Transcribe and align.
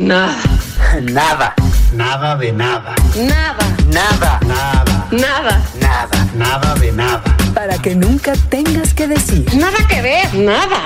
Nada. 0.00 0.34
Nada. 1.02 1.54
Nada 1.92 2.34
de 2.34 2.50
nada. 2.52 2.94
Nada. 3.14 3.66
Nada. 3.92 4.40
Nada. 4.46 5.08
Nada. 5.12 5.62
Nada. 5.78 6.26
Nada 6.34 6.74
de 6.76 6.90
nada. 6.90 7.36
Para 7.52 7.76
que 7.76 7.94
nunca 7.94 8.32
tengas 8.48 8.94
que 8.94 9.06
decir. 9.06 9.44
Nada 9.54 9.76
que 9.90 10.00
ver. 10.00 10.32
Nada. 10.32 10.80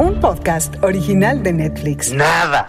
Un 0.00 0.18
podcast 0.18 0.74
original 0.82 1.44
de 1.44 1.52
Netflix. 1.52 2.12
Nada. 2.12 2.66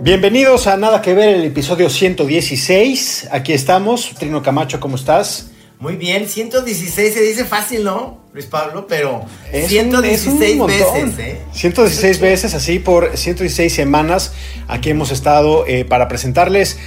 Bienvenidos 0.00 0.66
a 0.66 0.78
Nada 0.78 1.02
que 1.02 1.12
ver, 1.12 1.28
el 1.28 1.44
episodio 1.44 1.90
116. 1.90 3.28
Aquí 3.30 3.52
estamos. 3.52 4.14
Trino 4.18 4.42
Camacho, 4.42 4.80
¿cómo 4.80 4.96
estás? 4.96 5.47
Muy 5.80 5.94
bien, 5.96 6.28
116 6.28 7.14
se 7.14 7.20
dice 7.22 7.44
fácil, 7.44 7.84
¿no, 7.84 8.18
Luis 8.32 8.46
Pablo? 8.46 8.86
Pero 8.88 9.22
Es 9.52 9.64
un- 9.64 9.68
116 9.68 10.42
es 10.42 10.50
un 10.52 10.58
montón. 10.58 11.04
veces, 11.16 11.18
¿eh? 11.20 11.40
116 11.52 12.20
veces, 12.20 12.54
así 12.54 12.78
por 12.80 13.16
116 13.16 13.72
semanas. 13.72 14.32
Aquí 14.66 14.90
hemos 14.90 15.12
estado 15.12 15.64
eh, 15.66 15.84
para 15.84 16.08
presentarles 16.08 16.78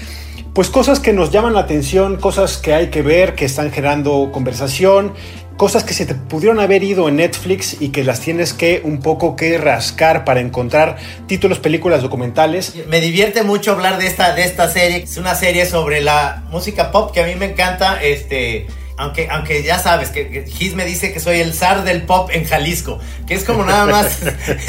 pues 0.54 0.70
cosas 0.70 1.00
que 1.00 1.14
nos 1.14 1.32
llaman 1.32 1.54
la 1.54 1.62
atención, 1.62 2.18
cosas 2.18 2.58
que 2.58 2.74
hay 2.74 2.90
que 2.90 3.02
ver, 3.02 3.36
que 3.36 3.46
están 3.46 3.72
generando 3.72 4.32
conversación, 4.34 5.14
cosas 5.56 5.86
que 5.86 5.94
se 5.94 6.06
te 6.06 6.14
pudieron 6.14 6.60
haber 6.60 6.84
ido 6.84 7.08
en 7.08 7.16
Netflix 7.16 7.78
y 7.80 7.90
que 7.90 8.04
las 8.04 8.20
tienes 8.20 8.52
que 8.52 8.82
un 8.84 9.00
poco 9.00 9.38
que 9.38 9.58
rascar 9.58 10.26
para 10.26 10.42
encontrar 10.42 10.98
títulos, 11.28 11.60
películas, 11.60 12.02
documentales. 12.02 12.74
Me 12.90 13.00
divierte 13.00 13.44
mucho 13.44 13.72
hablar 13.72 13.98
de 13.98 14.08
esta, 14.08 14.36
de 14.36 14.44
esta 14.44 14.70
serie. 14.70 15.04
Es 15.04 15.16
una 15.16 15.36
serie 15.36 15.66
sobre 15.66 16.02
la 16.02 16.44
música 16.52 16.92
pop 16.92 17.14
que 17.14 17.22
a 17.24 17.28
mí 17.28 17.36
me 17.36 17.46
encanta. 17.46 18.04
Este. 18.04 18.68
Aunque, 19.02 19.28
aunque 19.32 19.64
ya 19.64 19.80
sabes 19.80 20.12
que, 20.12 20.30
que 20.30 20.46
Gis 20.46 20.76
me 20.76 20.86
dice 20.86 21.12
que 21.12 21.20
soy 21.20 21.40
el 21.40 21.56
zar 21.56 21.84
del 21.84 22.04
pop 22.04 22.30
en 22.32 22.46
Jalisco, 22.46 23.00
que 23.26 23.34
es 23.34 23.44
como 23.44 23.66
nada 23.66 23.88
más 23.88 24.14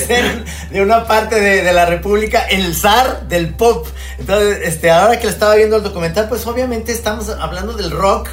ser 0.00 0.44
de 0.70 0.80
una 0.80 1.06
parte 1.06 1.38
de, 1.38 1.62
de 1.62 1.72
la 1.74 1.84
República 1.84 2.46
el 2.48 2.74
zar 2.74 3.28
del 3.28 3.52
pop. 3.52 3.86
Entonces, 4.18 4.60
este, 4.62 4.90
ahora 4.90 5.18
que 5.18 5.26
le 5.26 5.32
estaba 5.32 5.54
viendo 5.54 5.76
el 5.76 5.82
documental, 5.82 6.30
pues 6.30 6.46
obviamente 6.46 6.92
estamos 6.92 7.28
hablando 7.28 7.74
del 7.74 7.90
rock, 7.90 8.30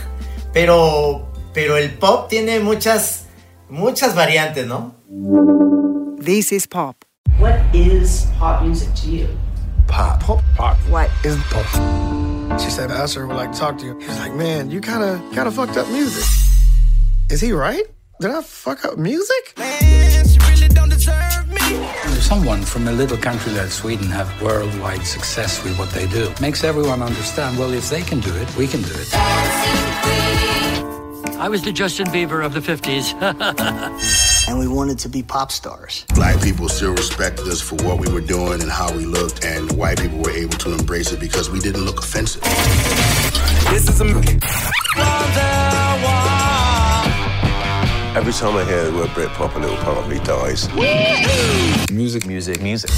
pero, 0.54 1.30
pero 1.54 1.76
el 1.76 1.90
pop 1.96 2.30
tiene 2.30 2.62
muchas, 2.62 3.26
muchas 3.70 4.16
variantes, 4.16 4.66
¿no? 4.68 4.96
This 6.24 6.54
is 6.54 6.66
pop. 6.66 6.96
What 7.40 7.60
is 7.74 8.28
pop 8.40 8.62
music 8.62 8.88
to 9.02 9.10
you? 9.10 9.28
Pop. 9.86 10.24
Pop. 10.24 10.42
Pop. 10.56 10.78
What 10.90 11.10
Is 11.26 11.36
pop. 11.52 12.23
She 12.60 12.70
said, 12.70 12.92
I 12.92 12.96
asked 13.02 13.16
her, 13.16 13.26
would 13.28 13.36
like 13.36 13.52
to 13.52 13.60
talk 13.60 13.78
to 13.80 13.86
you. 13.86 13.98
He's 14.00 14.20
like, 14.20 14.34
man, 14.36 14.70
you 14.70 14.82
kind 14.82 15.04
of 15.04 15.20
kind 15.36 15.48
of 15.48 15.56
fucked 15.56 15.78
up 15.78 15.88
music. 15.90 16.24
Is 17.30 17.42
he 17.42 17.52
right? 17.52 17.86
Did 18.20 18.32
I 18.32 18.42
fuck 18.42 18.86
up 18.86 18.98
music? 18.98 19.54
Someone 22.22 22.62
from 22.64 22.88
a 22.88 22.92
little 22.92 23.18
country 23.18 23.52
like 23.54 23.70
Sweden 23.70 24.08
have 24.08 24.42
worldwide 24.42 25.06
success 25.06 25.64
with 25.64 25.78
what 25.78 25.90
they 25.92 26.08
do. 26.08 26.32
Makes 26.42 26.64
everyone 26.64 27.02
understand, 27.02 27.58
well, 27.58 27.74
if 27.74 27.90
they 27.90 28.02
can 28.02 28.20
do 28.22 28.34
it, 28.36 28.56
we 28.56 28.68
can 28.68 28.82
do 28.82 28.94
it. 28.94 30.53
I 31.44 31.50
was 31.50 31.62
the 31.62 31.74
Justin 31.74 32.08
Bieber 32.08 32.42
of 32.46 32.54
the 32.54 32.62
50s. 32.62 33.12
And 34.48 34.60
we 34.60 34.68
wanted 34.68 34.98
to 35.00 35.10
be 35.10 35.22
pop 35.24 35.52
stars. 35.52 36.06
Black 36.16 36.42
people 36.42 36.70
still 36.70 36.94
respected 36.94 37.48
us 37.48 37.60
for 37.60 37.76
what 37.86 38.00
we 38.00 38.10
were 38.12 38.22
doing 38.22 38.62
and 38.62 38.72
how 38.72 38.96
we 38.96 39.06
looked, 39.06 39.44
and 39.44 39.70
white 39.74 40.00
people 40.00 40.20
were 40.20 40.32
able 40.32 40.58
to 40.60 40.74
embrace 40.74 41.12
it 41.12 41.20
because 41.20 41.50
we 41.50 41.60
didn't 41.60 41.84
look 41.84 42.00
offensive. 42.00 42.42
This 43.72 43.90
is 43.90 44.00
a 44.00 44.06
Every 48.16 48.34
time 48.34 48.56
I 48.56 48.64
hear 48.66 48.90
the 48.90 48.94
word 48.96 49.10
Britpop, 49.10 49.56
a 49.56 49.60
little 49.60 49.78
part 49.78 49.98
of 49.98 50.10
me 50.10 50.20
dies. 50.20 50.70
Music, 51.92 52.26
music, 52.26 52.62
music. 52.62 52.90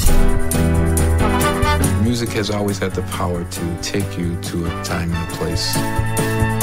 Music 2.04 2.30
has 2.30 2.52
always 2.52 2.78
had 2.78 2.94
the 2.94 3.04
power 3.10 3.44
to 3.44 3.78
take 3.82 4.18
you 4.20 4.40
to 4.42 4.66
a 4.66 4.84
time 4.84 5.12
and 5.12 5.32
a 5.32 5.36
place. 5.36 6.55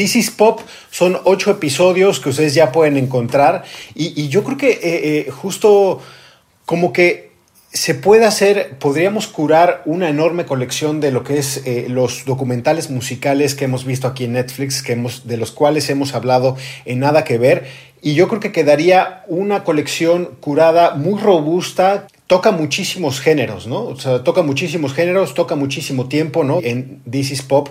This 0.00 0.16
is 0.16 0.30
Pop 0.30 0.60
son 0.90 1.18
ocho 1.24 1.50
episodios 1.50 2.20
que 2.20 2.30
ustedes 2.30 2.54
ya 2.54 2.72
pueden 2.72 2.96
encontrar 2.96 3.64
y, 3.94 4.28
yo 4.28 4.44
creo 4.44 4.56
que 4.56 4.70
eh, 4.70 4.80
eh, 4.82 5.30
justo 5.30 6.00
como 6.64 6.94
que 6.94 7.32
se 7.70 7.94
puede 7.94 8.24
hacer, 8.24 8.78
podríamos 8.78 9.26
curar 9.26 9.82
una 9.84 10.08
enorme 10.08 10.46
colección 10.46 11.00
de 11.00 11.12
lo 11.12 11.22
que 11.22 11.36
es 11.36 11.66
eh, 11.66 11.84
los 11.90 12.24
documentales 12.24 12.88
musicales 12.88 13.54
que 13.54 13.66
hemos 13.66 13.84
visto 13.84 14.08
aquí 14.08 14.24
en 14.24 14.32
Netflix, 14.32 14.82
que 14.82 14.94
hemos, 14.94 15.26
de 15.26 15.36
los 15.36 15.52
cuales 15.52 15.90
hemos 15.90 16.14
hablado 16.14 16.56
en 16.86 17.00
Nada 17.00 17.22
que 17.22 17.36
Ver 17.36 17.66
y 18.00 18.14
yo 18.14 18.26
creo 18.28 18.40
que 18.40 18.52
quedaría 18.52 19.24
una 19.28 19.64
colección 19.64 20.30
curada 20.40 20.94
muy 20.94 21.20
robusta 21.20 22.06
toca 22.26 22.52
muchísimos 22.52 23.20
géneros, 23.20 23.66
¿no? 23.66 23.82
O 23.82 23.96
sea, 23.96 24.22
toca 24.22 24.42
muchísimos 24.42 24.94
géneros, 24.94 25.34
toca 25.34 25.56
muchísimo 25.56 26.08
tiempo, 26.08 26.44
¿no? 26.44 26.60
En 26.62 27.02
This 27.10 27.32
is 27.32 27.42
Pop, 27.42 27.70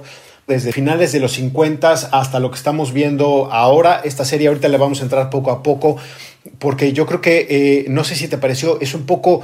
desde 0.50 0.74
finales 0.74 1.12
de 1.14 1.20
los 1.22 1.34
50 1.34 1.92
hasta 1.92 2.40
lo 2.40 2.50
que 2.52 2.58
estamos 2.58 2.92
viendo 2.92 3.48
ahora. 3.52 4.02
Esta 4.04 4.26
serie 4.26 4.48
ahorita 4.50 4.68
le 4.68 4.78
vamos 4.78 5.00
a 5.00 5.04
entrar 5.04 5.30
poco 5.30 5.52
a 5.52 5.64
poco, 5.64 5.96
porque 6.58 6.92
yo 6.92 7.06
creo 7.06 7.22
que, 7.22 7.48
eh, 7.50 7.86
no 7.88 8.04
sé 8.04 8.16
si 8.16 8.28
te 8.28 8.38
pareció, 8.38 8.82
es 8.82 8.94
un 8.96 9.06
poco, 9.06 9.42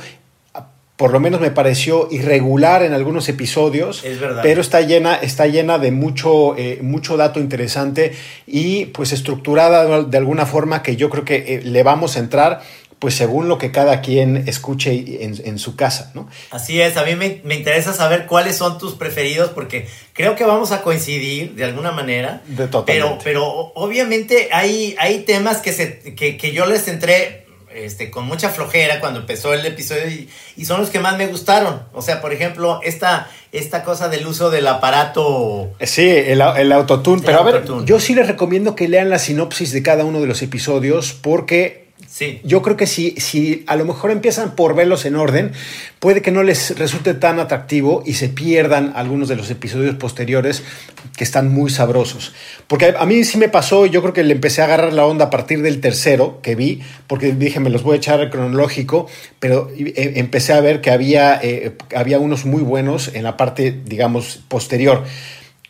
por 0.96 1.12
lo 1.12 1.20
menos 1.20 1.42
me 1.42 1.52
pareció 1.52 2.08
irregular 2.10 2.82
en 2.82 2.94
algunos 2.94 3.30
episodios, 3.30 4.04
Es 4.04 4.20
verdad. 4.20 4.42
pero 4.42 4.62
está 4.62 4.82
llena, 4.82 5.16
está 5.16 5.46
llena 5.46 5.78
de 5.78 5.92
mucho, 5.92 6.58
eh, 6.58 6.80
mucho 6.82 7.18
dato 7.18 7.40
interesante 7.40 8.14
y 8.48 8.86
pues 8.86 9.12
estructurada 9.14 10.04
de 10.04 10.18
alguna 10.18 10.46
forma 10.46 10.82
que 10.82 10.96
yo 10.96 11.10
creo 11.10 11.24
que 11.24 11.36
eh, 11.36 11.62
le 11.64 11.84
vamos 11.84 12.16
a 12.18 12.20
entrar 12.20 12.62
pues 13.06 13.14
según 13.14 13.48
lo 13.48 13.60
que 13.60 13.70
cada 13.70 14.02
quien 14.02 14.48
escuche 14.48 15.24
en, 15.24 15.40
en 15.46 15.60
su 15.60 15.76
casa, 15.76 16.10
¿no? 16.16 16.28
Así 16.50 16.82
es, 16.82 16.98
a 16.98 17.06
mí 17.06 17.16
me, 17.16 17.40
me 17.44 17.54
interesa 17.54 17.94
saber 17.94 18.26
cuáles 18.26 18.56
son 18.58 18.80
tus 18.80 18.96
preferidos 18.96 19.52
porque 19.52 19.88
creo 20.14 20.36
que 20.36 20.44
vamos 20.44 20.72
a 20.72 20.82
coincidir 20.82 21.54
de 21.54 21.66
alguna 21.66 21.92
manera. 21.92 22.42
De 22.48 22.66
totalmente. 22.68 22.86
Pero, 22.86 23.20
pero 23.24 23.46
obviamente 23.76 24.50
hay, 24.52 24.96
hay 24.98 25.20
temas 25.20 25.58
que, 25.58 25.72
se, 25.72 26.16
que, 26.16 26.36
que 26.36 26.52
yo 26.52 26.66
les 26.66 26.88
entré 26.88 27.46
este, 27.76 28.10
con 28.10 28.26
mucha 28.26 28.50
flojera 28.50 29.00
cuando 29.00 29.20
empezó 29.20 29.54
el 29.54 29.64
episodio 29.64 30.10
y, 30.10 30.28
y 30.58 30.66
son 30.66 30.82
los 30.82 30.90
que 30.90 30.98
más 30.98 31.16
me 31.16 31.28
gustaron. 31.28 31.84
O 31.94 32.02
sea, 32.02 32.22
por 32.22 32.34
ejemplo, 32.34 32.80
esta, 32.82 33.30
esta 33.52 33.84
cosa 33.84 34.10
del 34.10 34.26
uso 34.26 34.50
del 34.50 34.66
aparato... 34.66 35.70
Sí, 35.80 36.10
el, 36.10 36.42
el 36.42 36.72
autotune. 36.72 37.20
El 37.20 37.26
Pero 37.28 37.40
a 37.40 37.44
ver, 37.44 37.66
yo 37.86 38.00
sí 38.00 38.16
les 38.16 38.26
recomiendo 38.26 38.76
que 38.76 38.88
lean 38.88 39.12
la 39.12 39.20
sinopsis 39.20 39.72
de 39.72 39.84
cada 39.84 40.06
uno 40.06 40.22
de 40.22 40.26
los 40.26 40.42
episodios 40.42 41.14
porque 41.14 41.85
Sí. 42.08 42.40
yo 42.44 42.62
creo 42.62 42.78
que 42.78 42.88
si, 42.88 43.12
si 43.18 43.64
a 43.68 43.76
lo 43.76 43.84
mejor 43.84 44.12
empiezan 44.12 44.56
por 44.56 44.76
verlos 44.76 45.06
en 45.06 45.16
orden, 45.16 45.52
puede 46.00 46.22
que 46.22 46.32
no 46.32 46.44
les 46.44 46.78
resulte 46.78 47.14
tan 47.14 47.40
atractivo 47.40 48.04
y 48.06 48.14
se 48.14 48.30
pierdan 48.30 48.94
algunos 48.96 49.28
de 49.28 49.36
los 49.36 49.50
episodios 49.50 49.96
posteriores 49.96 50.64
que 51.18 51.24
están 51.24 51.54
muy 51.54 51.70
sabrosos. 51.70 52.34
Porque 52.68 52.94
a, 52.98 53.06
mí 53.06 53.24
sí 53.24 53.38
me 53.38 53.50
pasó, 53.50 53.86
yo 53.86 54.02
creo 54.02 54.14
que 54.14 54.24
le 54.24 54.34
empecé 54.34 54.62
a 54.62 54.66
agarrar 54.66 54.94
la 54.94 55.06
onda 55.06 55.26
a 55.26 55.30
partir 55.30 55.62
del 55.62 55.82
tercero 55.82 56.40
que 56.42 56.56
vi, 56.56 56.82
porque 57.08 57.34
dije, 57.34 57.60
me 57.60 57.70
los 57.70 57.84
voy 57.84 57.96
a 57.96 57.98
echar 57.98 58.20
al 58.20 58.30
cronológico, 58.30 59.08
pero 59.40 59.70
eh, 59.78 60.14
empecé 60.16 60.54
a 60.54 60.62
ver 60.62 60.82
que 60.82 60.92
había, 60.92 61.40
eh, 61.42 61.76
había 61.96 62.20
unos 62.20 62.46
muy 62.46 62.62
buenos 62.62 63.12
en 63.14 63.24
la 63.24 63.38
parte, 63.38 63.76
digamos, 63.86 64.44
posterior. 64.48 65.04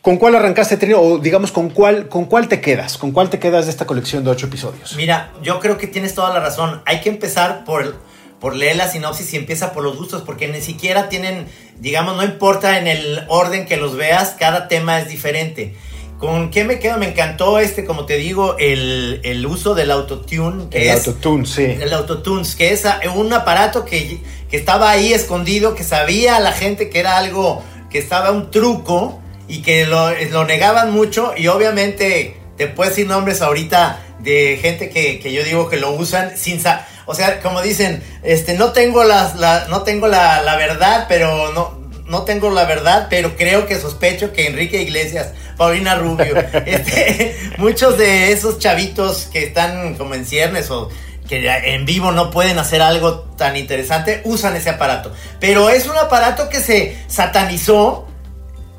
¿Con 0.06 0.18
cuál 0.18 0.36
arrancaste, 0.36 0.78
Trino? 0.78 1.02
O 1.02 1.18
digamos, 1.18 1.52
¿con 1.52 1.72
cuál, 1.72 2.10
¿con 2.10 2.26
cuál 2.26 2.48
te 2.48 2.62
quedas? 2.62 3.00
¿Con 3.00 3.12
cuál 3.12 3.32
te 3.32 3.40
quedas 3.40 3.66
de 3.66 3.72
esta 3.72 3.88
colección 3.88 4.24
de 4.24 4.30
ocho 4.30 4.46
episodios? 4.46 4.96
Mira, 4.96 5.32
yo 5.42 5.60
creo 5.60 5.80
que 5.80 5.88
tienes 5.88 6.14
toda 6.14 6.32
la 6.32 6.40
razón. 6.40 6.84
Hay 6.86 7.02
que 7.02 7.10
empezar 7.10 7.64
por, 7.66 7.96
por 8.40 8.56
leer 8.56 8.76
la 8.76 8.88
sinopsis 8.88 9.34
y 9.34 9.38
empieza 9.38 9.74
por 9.74 9.84
los 9.84 9.98
gustos, 9.98 10.22
porque 10.22 10.48
ni 10.48 10.62
siquiera 10.62 11.10
tienen, 11.10 11.48
digamos, 11.80 12.18
no 12.18 12.24
importa 12.24 12.78
en 12.78 12.86
el 12.86 13.24
orden 13.30 13.66
que 13.66 13.78
los 13.78 13.96
veas, 13.96 14.36
cada 14.38 14.68
tema 14.68 15.00
es 15.00 15.10
diferente. 15.10 15.76
¿Con 16.20 16.52
qué 16.52 16.66
me 16.66 16.78
quedo? 16.78 17.00
Me 17.00 17.10
encantó 17.10 17.58
este, 17.58 17.84
como 17.84 18.06
te 18.06 18.18
digo, 18.18 18.58
el, 18.60 19.22
el 19.24 19.44
uso 19.48 19.74
del 19.74 19.90
autotune. 19.90 20.70
Que 20.70 20.84
El 20.84 20.90
es, 20.90 21.08
autotune, 21.08 21.48
sí. 21.48 21.64
El 21.64 21.92
autotunes, 21.94 22.56
que 22.56 22.72
es 22.72 22.86
un 23.16 23.34
aparato 23.34 23.86
que, 23.86 24.20
que 24.52 24.58
estaba 24.58 24.92
ahí 24.92 25.14
escondido, 25.14 25.74
que 25.74 25.84
sabía 25.84 26.40
la 26.40 26.52
gente 26.52 26.92
que 26.92 27.00
era 27.00 27.18
algo, 27.18 27.64
que 27.90 27.98
estaba 27.98 28.30
un 28.30 28.52
truco 28.52 29.24
y 29.48 29.62
que 29.62 29.86
lo, 29.86 30.12
lo 30.32 30.46
negaban 30.46 30.92
mucho 30.92 31.34
y 31.36 31.48
obviamente 31.48 32.38
te 32.58 32.68
puedo 32.68 32.90
decir 32.90 33.08
nombres 33.08 33.42
ahorita 33.42 34.02
de 34.20 34.58
gente 34.62 34.90
que, 34.90 35.20
que 35.20 35.34
yo 35.34 35.44
digo 35.44 35.70
que 35.70 35.78
lo 35.78 35.92
usan 35.92 36.38
sin 36.38 36.60
sa 36.60 36.88
o 37.06 37.14
sea, 37.14 37.40
como 37.42 37.62
dicen, 37.62 38.04
este, 38.24 38.56
no 38.56 38.72
tengo 38.72 39.04
las, 39.04 39.36
la, 39.36 39.68
no 39.70 39.84
tengo 39.84 40.08
la, 40.08 40.42
la 40.42 40.56
verdad, 40.56 41.06
pero 41.08 41.52
no, 41.54 41.80
no 42.08 42.24
tengo 42.24 42.50
la 42.50 42.66
verdad, 42.66 43.08
pero 43.10 43.36
creo 43.36 43.68
que 43.68 43.80
sospecho 43.80 44.34
que 44.34 44.48
Enrique 44.48 44.82
Iglesias, 44.82 45.32
Paulina 45.56 45.96
Rubio, 45.96 46.36
este, 46.66 47.36
muchos 47.58 47.98
de 47.98 48.32
esos 48.32 48.58
chavitos 48.58 49.30
que 49.32 49.44
están 49.44 49.96
como 49.96 50.16
en 50.16 50.26
ciernes 50.26 50.72
o 50.72 50.90
que 51.28 51.48
en 51.48 51.86
vivo 51.86 52.12
no 52.12 52.30
pueden 52.30 52.60
hacer 52.60 52.82
algo 52.82 53.22
tan 53.36 53.56
interesante, 53.58 54.22
usan 54.26 54.56
ese 54.56 54.70
aparato. 54.70 55.12
Pero 55.40 55.70
es 55.70 55.88
un 55.88 55.98
aparato 55.98 56.50
que 56.50 56.60
se 56.60 56.98
satanizó, 57.08 58.08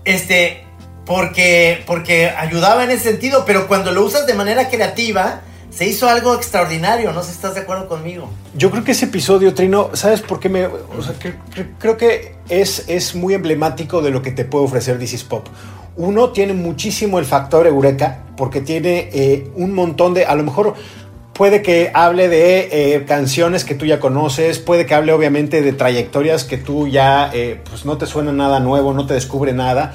este, 0.06 0.64
porque, 1.04 1.84
porque 1.86 2.30
ayudaba 2.30 2.84
en 2.84 2.90
ese 2.90 3.10
sentido, 3.10 3.44
pero 3.44 3.68
cuando 3.68 3.92
lo 3.92 4.04
usas 4.04 4.26
de 4.26 4.34
manera 4.34 4.68
creativa, 4.68 5.42
se 5.70 5.86
hizo 5.86 6.08
algo 6.08 6.34
extraordinario, 6.34 7.12
no 7.12 7.22
sé 7.22 7.30
si 7.30 7.34
estás 7.34 7.54
de 7.54 7.60
acuerdo 7.60 7.86
conmigo. 7.86 8.30
Yo 8.54 8.70
creo 8.70 8.82
que 8.82 8.92
ese 8.92 9.04
episodio, 9.06 9.52
Trino, 9.52 9.90
¿sabes 9.92 10.22
por 10.22 10.40
qué 10.40 10.48
me...? 10.48 10.64
O 10.66 11.02
sea, 11.02 11.14
creo 11.78 11.96
que 11.98 12.36
es, 12.48 12.84
es 12.88 13.14
muy 13.14 13.34
emblemático 13.34 14.00
de 14.00 14.10
lo 14.10 14.22
que 14.22 14.30
te 14.30 14.44
puede 14.44 14.64
ofrecer 14.64 14.98
This 14.98 15.12
is 15.12 15.24
Pop. 15.24 15.48
Uno 15.96 16.30
tiene 16.30 16.54
muchísimo 16.54 17.18
el 17.18 17.24
factor 17.24 17.66
eureka, 17.66 18.22
porque 18.36 18.60
tiene 18.60 19.10
eh, 19.12 19.50
un 19.56 19.74
montón 19.74 20.14
de... 20.14 20.24
A 20.24 20.34
lo 20.34 20.44
mejor 20.44 20.74
puede 21.36 21.60
que 21.60 21.90
hable 21.92 22.28
de 22.28 22.94
eh, 22.94 23.04
canciones 23.04 23.64
que 23.64 23.74
tú 23.74 23.84
ya 23.84 24.00
conoces, 24.00 24.58
puede 24.58 24.86
que 24.86 24.94
hable 24.94 25.12
obviamente 25.12 25.60
de 25.60 25.72
trayectorias 25.72 26.44
que 26.44 26.56
tú 26.56 26.88
ya, 26.88 27.30
eh, 27.34 27.60
pues 27.68 27.84
no 27.84 27.98
te 27.98 28.06
suena 28.06 28.32
nada 28.32 28.58
nuevo, 28.58 28.94
no 28.94 29.06
te 29.06 29.14
descubre 29.14 29.52
nada. 29.52 29.94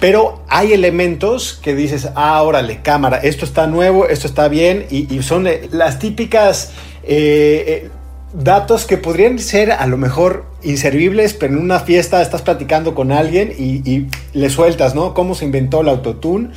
Pero 0.00 0.42
hay 0.48 0.72
elementos 0.72 1.52
que 1.62 1.74
dices, 1.74 2.08
ah, 2.14 2.42
órale, 2.42 2.80
cámara, 2.80 3.18
esto 3.18 3.44
está 3.44 3.66
nuevo, 3.66 4.08
esto 4.08 4.26
está 4.26 4.48
bien, 4.48 4.86
y, 4.90 5.22
son 5.22 5.46
las 5.70 5.98
típicas 5.98 6.72
eh, 7.02 7.90
datos 8.32 8.86
que 8.86 8.96
podrían 8.96 9.38
ser 9.38 9.72
a 9.72 9.86
lo 9.86 9.98
mejor 9.98 10.46
inservibles, 10.62 11.34
pero 11.34 11.52
en 11.52 11.60
una 11.60 11.80
fiesta 11.80 12.22
estás 12.22 12.40
platicando 12.40 12.94
con 12.94 13.12
alguien 13.12 13.52
y, 13.58 13.88
y 13.90 14.08
le 14.32 14.48
sueltas, 14.48 14.94
¿no? 14.94 15.12
Cómo 15.12 15.34
se 15.34 15.44
inventó 15.44 15.82
el 15.82 15.90
autotune, 15.90 16.48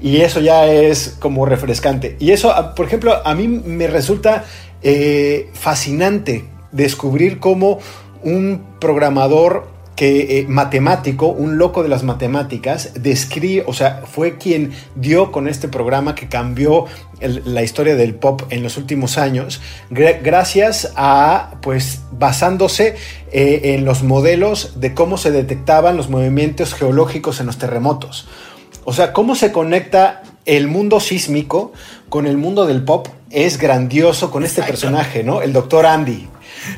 y 0.00 0.18
eso 0.18 0.40
ya 0.40 0.66
es 0.66 1.16
como 1.18 1.46
refrescante. 1.46 2.16
Y 2.18 2.30
eso, 2.32 2.54
por 2.74 2.86
ejemplo, 2.86 3.20
a 3.24 3.34
mí 3.34 3.48
me 3.48 3.86
resulta 3.86 4.44
eh, 4.82 5.50
fascinante 5.54 6.44
descubrir 6.72 7.38
cómo 7.38 7.78
un 8.22 8.62
programador 8.80 9.74
que 9.96 10.40
eh, 10.40 10.46
matemático, 10.46 11.28
un 11.28 11.56
loco 11.56 11.82
de 11.82 11.88
las 11.88 12.02
matemáticas, 12.02 12.92
describe, 13.00 13.64
o 13.66 13.72
sea, 13.72 14.02
fue 14.04 14.36
quien 14.36 14.72
dio 14.94 15.32
con 15.32 15.48
este 15.48 15.68
programa 15.68 16.14
que 16.14 16.28
cambió 16.28 16.84
la 17.18 17.62
historia 17.62 17.96
del 17.96 18.14
pop 18.14 18.42
en 18.50 18.62
los 18.62 18.76
últimos 18.76 19.16
años, 19.16 19.62
gra- 19.90 20.18
gracias 20.22 20.92
a, 20.96 21.54
pues, 21.62 22.02
basándose 22.12 22.96
eh, 23.32 23.74
en 23.74 23.86
los 23.86 24.02
modelos 24.02 24.78
de 24.78 24.92
cómo 24.92 25.16
se 25.16 25.30
detectaban 25.30 25.96
los 25.96 26.10
movimientos 26.10 26.74
geológicos 26.74 27.40
en 27.40 27.46
los 27.46 27.56
terremotos. 27.56 28.28
O 28.86 28.92
sea, 28.92 29.12
cómo 29.12 29.34
se 29.34 29.50
conecta 29.50 30.22
el 30.44 30.68
mundo 30.68 31.00
sísmico 31.00 31.72
con 32.08 32.24
el 32.26 32.36
mundo 32.36 32.66
del 32.66 32.84
pop 32.84 33.08
es 33.30 33.58
grandioso 33.58 34.30
con 34.30 34.44
este 34.44 34.62
personaje, 34.62 35.24
¿no? 35.24 35.42
El 35.42 35.52
doctor 35.52 35.86
Andy. 35.86 36.28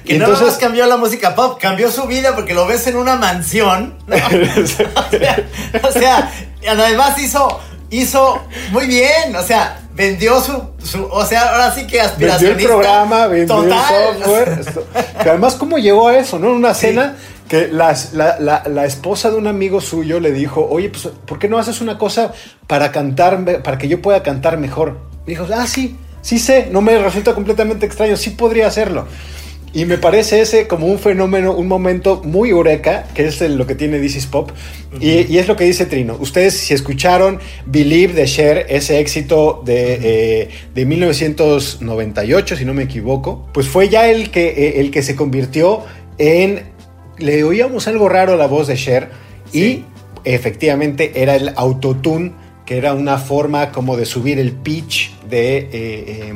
Que 0.06 0.14
Y 0.14 0.18
no 0.18 0.26
nada 0.26 0.40
más 0.42 0.56
cambió 0.56 0.86
la 0.86 0.96
música 0.96 1.34
pop, 1.34 1.58
cambió 1.60 1.90
su 1.90 2.06
vida 2.06 2.34
porque 2.34 2.54
lo 2.54 2.66
ves 2.66 2.86
en 2.86 2.96
una 2.96 3.16
mansión. 3.16 3.94
¿no? 4.06 4.16
o 5.88 5.92
sea, 5.92 6.32
además 6.66 7.18
hizo, 7.18 7.60
hizo 7.90 8.42
muy 8.70 8.86
bien, 8.86 9.36
o 9.36 9.42
sea, 9.42 9.78
vendió 9.92 10.40
su, 10.40 10.62
su 10.82 11.04
o 11.04 11.26
sea, 11.26 11.50
ahora 11.50 11.74
sí 11.74 11.86
que 11.86 11.98
vendió 11.98 12.06
aspiracionista. 12.06 12.62
el 12.62 12.66
programa, 12.68 13.26
vendió 13.26 13.54
total. 13.54 13.94
el 13.94 14.24
software. 14.24 14.58
Esto- 14.60 14.86
que 15.22 15.28
además, 15.28 15.56
¿cómo 15.56 15.76
llegó 15.76 16.08
a 16.08 16.16
eso? 16.16 16.38
¿no? 16.38 16.46
En 16.48 16.54
una 16.54 16.72
cena 16.72 17.16
que 17.48 17.68
las- 17.68 18.12
la, 18.14 18.38
la- 18.38 18.62
la 18.68 18.84
esposa 18.84 19.30
de 19.30 19.36
un 19.36 19.46
amigo 19.46 19.80
suyo 19.80 20.20
le 20.20 20.32
dijo, 20.32 20.66
oye, 20.70 20.90
pues, 20.90 21.08
¿por 21.26 21.38
qué 21.38 21.48
no 21.48 21.58
haces 21.58 21.80
una 21.80 21.98
cosa 21.98 22.32
para 22.66 22.92
cantar, 22.92 23.62
para 23.62 23.78
que 23.78 23.88
yo 23.88 24.00
pueda 24.02 24.22
cantar 24.22 24.58
mejor? 24.58 24.98
Dijo, 25.26 25.46
ah, 25.54 25.66
sí, 25.66 25.96
sí 26.22 26.38
sé, 26.38 26.68
no 26.70 26.80
me 26.80 26.98
resulta 26.98 27.34
completamente 27.34 27.86
extraño, 27.86 28.16
sí 28.16 28.30
podría 28.30 28.66
hacerlo. 28.66 29.06
Y 29.74 29.84
me 29.84 29.98
parece 29.98 30.40
ese 30.40 30.66
como 30.66 30.86
un 30.86 30.98
fenómeno, 30.98 31.52
un 31.52 31.68
momento 31.68 32.22
muy 32.24 32.48
eureka, 32.48 33.04
que 33.14 33.26
es 33.26 33.38
lo 33.42 33.66
que 33.66 33.74
tiene 33.74 33.98
This 34.00 34.16
is 34.16 34.26
Pop. 34.26 34.50
y, 34.98 35.30
y 35.30 35.36
es 35.38 35.46
lo 35.46 35.56
que 35.56 35.64
dice 35.64 35.84
Trino. 35.84 36.16
Ustedes, 36.18 36.56
si 36.56 36.72
escucharon 36.72 37.38
Believe 37.66 38.14
de 38.14 38.24
Cher, 38.24 38.64
ese 38.70 38.98
éxito 38.98 39.62
de, 39.66 39.98
eh, 40.02 40.48
de 40.74 40.86
1998, 40.86 42.56
si 42.56 42.64
no 42.64 42.72
me 42.74 42.84
equivoco, 42.84 43.46
pues 43.52 43.68
fue 43.68 43.90
ya 43.90 44.08
el 44.08 44.30
que, 44.30 44.48
eh, 44.48 44.80
el 44.80 44.90
que 44.90 45.02
se 45.02 45.14
convirtió 45.14 45.82
en. 46.16 46.76
Le 47.18 47.44
oíamos 47.44 47.88
algo 47.88 48.08
raro 48.08 48.34
a 48.34 48.36
la 48.36 48.46
voz 48.46 48.66
de 48.68 48.76
Cher 48.76 49.10
y 49.52 49.84
efectivamente 50.24 51.22
era 51.22 51.34
el 51.36 51.52
autotune, 51.56 52.32
que 52.66 52.76
era 52.76 52.92
una 52.94 53.18
forma 53.18 53.70
como 53.72 53.96
de 53.96 54.04
subir 54.06 54.38
el 54.38 54.52
pitch 54.52 55.12
de. 55.28 55.58
eh, 55.58 55.68
eh, 55.72 56.34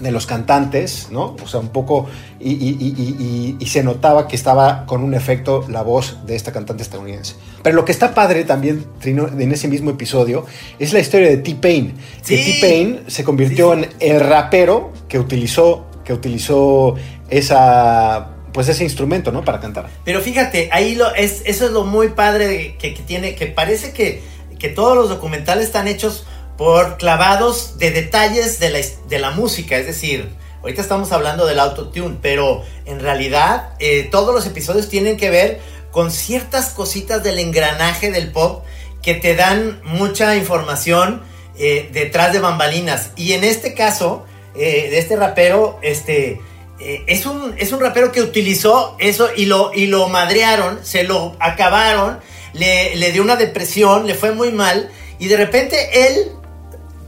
de 0.00 0.10
los 0.12 0.24
cantantes, 0.24 1.08
¿no? 1.10 1.36
O 1.44 1.46
sea, 1.46 1.60
un 1.60 1.68
poco, 1.68 2.06
y, 2.40 2.52
y- 2.52 2.76
y- 2.80 2.94
y- 2.96 3.22
y- 3.22 3.56
y 3.60 3.66
se 3.66 3.82
notaba 3.82 4.26
que 4.28 4.34
estaba 4.34 4.86
con 4.86 5.02
un 5.02 5.12
efecto 5.12 5.66
la 5.68 5.82
voz 5.82 6.20
de 6.24 6.36
esta 6.36 6.52
cantante 6.52 6.82
estadounidense. 6.82 7.34
Pero 7.62 7.76
lo 7.76 7.84
que 7.84 7.92
está 7.92 8.14
padre 8.14 8.44
también, 8.44 8.82
Trino, 8.98 9.28
en 9.28 9.52
ese 9.52 9.68
mismo 9.68 9.90
episodio, 9.90 10.46
es 10.78 10.94
la 10.94 11.00
historia 11.00 11.28
de 11.28 11.36
T-Pain. 11.36 11.92
Que 12.26 12.38
Sí. 12.38 12.52
T-Pain 12.62 13.00
se 13.08 13.24
convirtió 13.24 13.74
en 13.74 13.88
el 14.00 14.20
rapero 14.20 14.90
que 15.06 15.18
utilizó, 15.18 15.84
que 16.02 16.14
utilizó 16.14 16.94
esa, 17.28 18.30
pues 18.52 18.68
ese 18.68 18.84
instrumento, 18.84 19.32
¿no? 19.32 19.44
Para 19.44 19.60
cantar. 19.60 19.88
Pero 20.04 20.20
fíjate, 20.20 20.68
ahí 20.72 20.94
lo 20.94 21.14
es, 21.14 21.42
eso 21.44 21.66
es 21.66 21.72
lo 21.72 21.84
muy 21.84 22.08
padre 22.08 22.76
que, 22.78 22.90
tiene, 22.90 23.34
que 23.34 23.46
parece 23.46 23.92
que, 23.92 24.22
que 24.58 24.68
todos 24.68 24.96
los 24.96 25.08
documentales 25.08 25.66
están 25.66 25.88
hechos 25.88 26.26
por 26.56 26.98
clavados 26.98 27.78
de 27.78 27.90
detalles 27.90 28.58
de 28.58 28.70
la, 28.70 28.78
de 29.08 29.18
la 29.18 29.30
música. 29.30 29.76
Es 29.76 29.86
decir, 29.86 30.28
ahorita 30.60 30.82
estamos 30.82 31.12
hablando 31.12 31.46
del 31.46 31.58
autotune, 31.58 32.18
pero 32.20 32.62
en 32.84 33.00
realidad 33.00 33.70
eh, 33.78 34.08
todos 34.10 34.34
los 34.34 34.46
episodios 34.46 34.88
tienen 34.88 35.16
que 35.16 35.30
ver 35.30 35.60
con 35.90 36.10
ciertas 36.10 36.70
cositas 36.70 37.22
del 37.22 37.38
engranaje 37.38 38.10
del 38.10 38.30
pop 38.30 38.64
que 39.02 39.14
te 39.14 39.34
dan 39.34 39.80
mucha 39.84 40.36
información 40.36 41.22
eh, 41.58 41.88
detrás 41.92 42.32
de 42.32 42.40
bambalinas. 42.40 43.10
Y 43.16 43.32
en 43.32 43.44
este 43.44 43.74
caso, 43.74 44.24
eh, 44.54 44.88
de 44.90 44.98
este 44.98 45.16
rapero, 45.16 45.78
este, 45.82 46.40
eh, 46.80 47.04
es, 47.06 47.26
un, 47.26 47.54
es 47.58 47.72
un 47.72 47.80
rapero 47.80 48.10
que 48.12 48.22
utilizó 48.22 48.96
eso 48.98 49.28
y 49.36 49.46
lo, 49.46 49.72
y 49.74 49.86
lo 49.86 50.08
madrearon, 50.08 50.80
se 50.84 51.04
lo 51.04 51.36
acabaron, 51.40 52.18
le, 52.54 52.96
le 52.96 53.12
dio 53.12 53.22
una 53.22 53.36
depresión, 53.36 54.06
le 54.06 54.14
fue 54.14 54.32
muy 54.32 54.50
mal. 54.52 54.90
Y 55.18 55.28
de 55.28 55.36
repente 55.36 56.06
él 56.08 56.32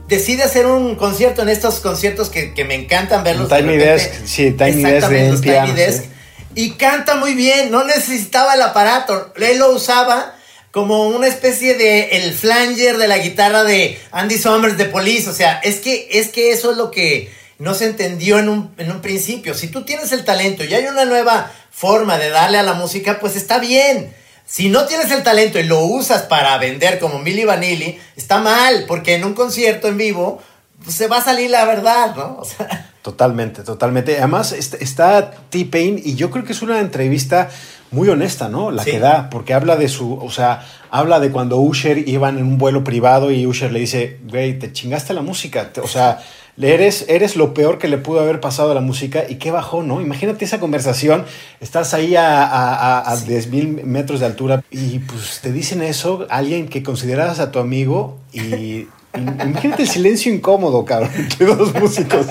decide 0.07 0.43
hacer 0.43 0.67
un 0.67 0.95
concierto 0.95 1.41
en 1.41 1.49
estos 1.49 1.79
conciertos 1.79 2.29
que, 2.29 2.53
que 2.53 2.65
me 2.65 2.75
encantan 2.75 3.23
verlos. 3.23 3.49
de 3.49 3.55
Tiny 3.57 3.77
repente. 3.77 3.93
Desk, 4.09 4.25
sí, 4.25 4.51
Tiny 4.51 4.83
Desk 4.83 5.09
de 5.09 5.29
los 5.31 5.41
piano, 5.41 5.65
Tiny 5.67 5.77
Desk. 5.77 6.03
sí. 6.03 6.09
Y 6.55 6.71
canta 6.73 7.15
muy 7.15 7.33
bien, 7.33 7.71
no 7.71 7.83
necesitaba 7.83 8.53
el 8.53 8.61
aparato. 8.61 9.33
Él 9.37 9.57
lo 9.57 9.71
usaba 9.71 10.35
como 10.69 11.07
una 11.07 11.25
especie 11.27 11.73
de 11.73 12.09
el 12.17 12.31
flanger 12.33 12.97
de 12.97 13.07
la 13.07 13.17
guitarra 13.17 13.63
de 13.63 13.99
Andy 14.11 14.37
Summers 14.37 14.77
de 14.77 14.85
Police. 14.85 15.27
O 15.29 15.33
sea, 15.33 15.59
es 15.63 15.77
que, 15.77 16.07
es 16.11 16.27
que 16.27 16.51
eso 16.51 16.69
es 16.69 16.77
lo 16.77 16.91
que 16.91 17.31
no 17.59 17.73
se 17.73 17.85
entendió 17.85 18.39
en 18.39 18.49
un, 18.49 18.71
en 18.77 18.91
un 18.91 19.01
principio. 19.01 19.53
Si 19.53 19.67
tú 19.67 19.83
tienes 19.83 20.11
el 20.11 20.25
talento 20.25 20.63
y 20.63 20.73
hay 20.73 20.85
una 20.85 21.05
nueva 21.05 21.51
forma 21.71 22.17
de 22.17 22.29
darle 22.29 22.57
a 22.59 22.63
la 22.63 22.73
música, 22.73 23.19
pues 23.19 23.35
está 23.35 23.59
bien. 23.59 24.13
Si 24.45 24.69
no 24.69 24.85
tienes 24.85 25.09
el 25.11 25.23
talento 25.23 25.59
y 25.59 25.63
lo 25.63 25.83
usas 25.85 26.23
para 26.23 26.57
vender 26.57 26.99
como 26.99 27.19
Milli 27.19 27.45
Vanilli, 27.45 27.97
está 28.15 28.39
mal, 28.39 28.85
porque 28.87 29.15
en 29.15 29.23
un 29.23 29.33
concierto 29.33 29.87
en 29.87 29.97
vivo 29.97 30.41
pues, 30.83 30.95
se 30.95 31.07
va 31.07 31.17
a 31.17 31.23
salir 31.23 31.49
la 31.49 31.63
verdad, 31.65 32.15
¿no? 32.15 32.37
O 32.39 32.45
sea, 32.45 32.89
Totalmente, 33.01 33.63
totalmente. 33.63 34.17
Además 34.17 34.53
est- 34.53 34.81
está 34.81 35.31
T-Pain 35.49 36.01
y 36.03 36.15
yo 36.15 36.31
creo 36.31 36.45
que 36.45 36.53
es 36.53 36.61
una 36.61 36.79
entrevista 36.79 37.49
muy 37.91 38.07
honesta, 38.09 38.47
¿no? 38.47 38.71
La 38.71 38.83
Sí. 38.83 38.91
que 38.91 38.99
da, 38.99 39.29
porque 39.29 39.53
habla 39.53 39.75
de 39.75 39.89
su, 39.89 40.13
o 40.15 40.31
sea, 40.31 40.65
habla 40.89 41.19
de 41.19 41.29
cuando 41.29 41.57
Usher 41.57 42.07
iban 42.07 42.37
en 42.37 42.45
un 42.45 42.57
vuelo 42.57 42.83
privado 42.85 43.29
y 43.31 43.45
Usher 43.45 43.71
le 43.73 43.79
dice, 43.81 44.19
güey, 44.23 44.57
te 44.57 44.71
chingaste 44.71 45.13
la 45.13 45.21
música, 45.21 45.69
o 45.81 45.87
sea, 45.87 46.23
le 46.55 46.73
eres, 46.73 47.05
eres 47.07 47.35
lo 47.35 47.53
peor 47.53 47.79
que 47.79 47.87
le 47.87 47.97
pudo 47.97 48.19
haber 48.19 48.39
pasado 48.39 48.71
a 48.71 48.75
la 48.75 48.81
música 48.81 49.23
y 49.27 49.35
qué 49.35 49.51
bajó, 49.51 49.81
¿no? 49.81 50.01
Imagínate 50.01 50.45
esa 50.45 50.59
conversación, 50.59 51.25
estás 51.61 51.93
ahí 51.93 52.15
a, 52.15 52.43
a, 52.43 52.99
a, 52.99 53.11
a 53.11 53.15
10.000 53.15 53.83
metros 53.83 54.19
de 54.19 54.27
altura 54.27 54.63
y 54.69 54.99
pues 54.99 55.39
te 55.41 55.51
dicen 55.51 55.81
eso, 55.81 56.27
alguien 56.29 56.67
que 56.67 56.83
consideras 56.83 57.39
a 57.39 57.51
tu 57.51 57.59
amigo 57.59 58.19
y... 58.31 58.87
Imagínate 59.15 59.83
el 59.83 59.89
silencio 59.89 60.33
incómodo, 60.33 60.85
cabrón, 60.85 61.11
entre 61.15 61.45
dos 61.45 61.71
músicos. 61.75 62.25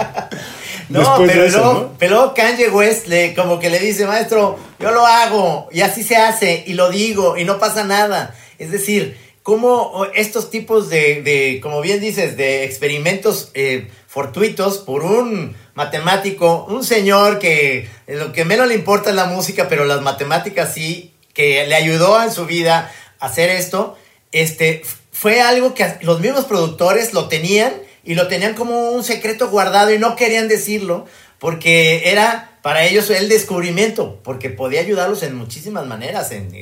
No, 0.89 0.99
Después 0.99 1.31
pero, 1.31 1.45
eso, 1.45 1.59
luego, 1.59 1.75
¿no? 1.75 1.91
pero 1.97 2.17
luego 2.17 2.35
Kanye 2.35 2.69
West 2.69 3.07
le, 3.07 3.35
como 3.35 3.59
que 3.61 3.71
le 3.71 3.79
dice, 3.79 4.05
maestro, 4.05 4.59
yo 4.81 4.91
lo 4.91 5.07
hago 5.07 5.69
y 5.71 5.81
así 5.81 6.03
se 6.03 6.17
hace 6.17 6.65
y 6.67 6.75
lo 6.75 6.91
digo 6.91 7.39
y 7.39 7.45
no 7.45 7.59
pasa 7.59 7.85
nada. 7.85 8.35
Es 8.59 8.73
decir, 8.73 9.17
como 9.43 10.07
estos 10.15 10.51
tipos 10.51 10.89
de, 10.89 11.23
de, 11.23 11.61
como 11.63 11.81
bien 11.81 12.01
dices, 12.01 12.37
de 12.37 12.65
experimentos 12.65 13.51
eh, 13.55 13.89
fortuitos 14.13 14.77
por 14.77 15.05
un 15.05 15.57
matemático, 15.73 16.67
un 16.69 16.85
señor 16.85 17.39
que 17.39 17.89
lo 18.07 18.31
que 18.33 18.45
menos 18.45 18.67
le 18.69 18.75
importa 18.75 19.09
es 19.09 19.17
la 19.17 19.25
música, 19.25 19.69
pero 19.71 19.87
las 19.87 20.03
matemáticas 20.03 20.75
sí, 20.75 21.15
que 21.33 21.67
le 21.67 21.75
ayudó 21.75 22.23
en 22.23 22.31
su 22.31 22.45
vida 22.45 22.93
a 23.21 23.27
hacer 23.27 23.49
esto, 23.49 23.97
este, 24.31 24.83
fue 25.13 25.41
algo 25.41 25.73
que 25.73 25.87
los 26.03 26.21
mismos 26.21 26.45
productores 26.45 27.15
lo 27.15 27.29
tenían 27.29 27.73
y 28.05 28.15
lo 28.15 28.29
tenían 28.29 28.53
como 28.53 28.91
un 28.91 29.03
secreto 29.03 29.49
guardado 29.49 29.95
y 29.95 29.99
no 29.99 30.15
querían 30.15 30.47
decirlo 30.47 31.07
porque 31.39 32.11
era 32.11 32.59
para 32.61 32.85
ellos 32.85 33.09
el 33.09 33.31
descubrimiento, 33.31 34.21
porque 34.23 34.51
podía 34.51 34.81
ayudarlos 34.81 35.23
en 35.23 35.35
muchísimas 35.37 35.87
maneras, 35.87 36.33
en, 36.33 36.55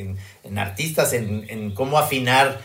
en- 0.45 0.59
artistas, 0.59 1.13
en, 1.15 1.47
en 1.49 1.75
cómo 1.75 1.99
afinar 1.99 2.61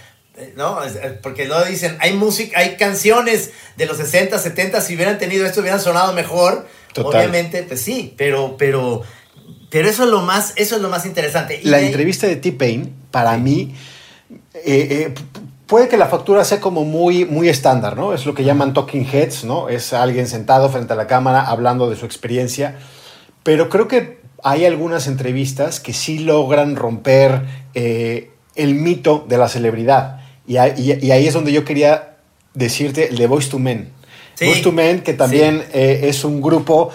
No, 0.55 0.79
porque 1.21 1.45
luego 1.45 1.63
dicen, 1.65 1.97
hay 2.01 2.13
música, 2.13 2.59
hay 2.59 2.75
canciones 2.75 3.51
de 3.77 3.85
los 3.85 3.97
60, 3.97 4.37
70, 4.37 4.81
si 4.81 4.95
hubieran 4.95 5.17
tenido 5.17 5.45
esto 5.45 5.61
hubieran 5.61 5.79
sonado 5.79 6.13
mejor. 6.13 6.67
Total. 6.93 7.21
Obviamente, 7.21 7.63
pues 7.63 7.81
sí, 7.81 8.13
pero, 8.17 8.55
pero, 8.57 9.01
pero 9.69 9.87
eso 9.89 10.03
es 10.03 10.09
lo 10.09 10.21
más, 10.21 10.53
eso 10.57 10.75
es 10.75 10.81
lo 10.81 10.89
más 10.89 11.05
interesante. 11.05 11.59
Y 11.63 11.67
La 11.69 11.77
de- 11.77 11.87
entrevista 11.87 12.27
de 12.27 12.35
T-Pain, 12.35 12.93
para 13.11 13.37
mí, 13.37 13.73
eh, 14.53 14.63
eh, 14.65 15.13
puede 15.67 15.87
que 15.87 15.97
la 15.97 16.07
factura 16.07 16.43
sea 16.43 16.59
como 16.59 16.83
muy, 16.83 17.25
muy 17.25 17.47
estándar, 17.49 17.95
¿no? 17.95 18.13
Es 18.13 18.25
lo 18.25 18.33
que 18.33 18.43
llaman 18.43 18.73
talking 18.73 19.05
heads, 19.11 19.43
¿no? 19.45 19.69
Es 19.69 19.93
alguien 19.93 20.27
sentado 20.27 20.69
frente 20.69 20.93
a 20.93 20.95
la 20.95 21.07
cámara 21.07 21.41
hablando 21.47 21.89
de 21.89 21.95
su 21.95 22.05
experiencia. 22.05 22.75
Pero 23.43 23.69
creo 23.69 23.87
que 23.87 24.19
hay 24.43 24.65
algunas 24.65 25.07
entrevistas 25.07 25.79
que 25.79 25.93
sí 25.93 26.19
logran 26.19 26.75
romper 26.75 27.41
eh, 27.73 28.31
el 28.55 28.75
mito 28.75 29.25
de 29.27 29.37
la 29.37 29.47
celebridad. 29.49 30.21
Y, 30.47 30.57
ahí- 30.57 30.73
y- 30.77 31.05
y 31.07 31.11
ahí 31.11 31.27
es 31.27 31.33
donde 31.33 31.51
yo 31.51 31.63
quería 31.65 32.15
decirte 32.53 33.09
el 33.09 33.17
de 33.17 33.27
Voice 33.27 33.49
to 33.49 33.59
Men. 33.59 33.89
Sí. 34.35 34.45
Voice 34.45 34.61
to 34.61 34.71
Men, 34.71 35.01
que 35.01 35.13
también 35.13 35.63
eh, 35.73 36.01
es 36.03 36.23
un 36.23 36.41
grupo, 36.41 36.89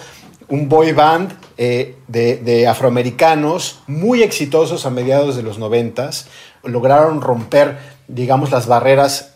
un 0.47 0.69
boy 0.69 0.91
band 0.91 1.33
eh, 1.57 1.95
de, 2.07 2.37
de 2.37 2.67
afroamericanos 2.67 3.79
muy 3.87 4.23
exitosos 4.23 4.85
a 4.85 4.89
mediados 4.89 5.35
de 5.35 5.43
los 5.43 5.57
noventas. 5.59 6.27
Lograron 6.63 7.21
romper, 7.21 7.77
digamos, 8.07 8.51
las 8.51 8.67
barreras 8.67 9.33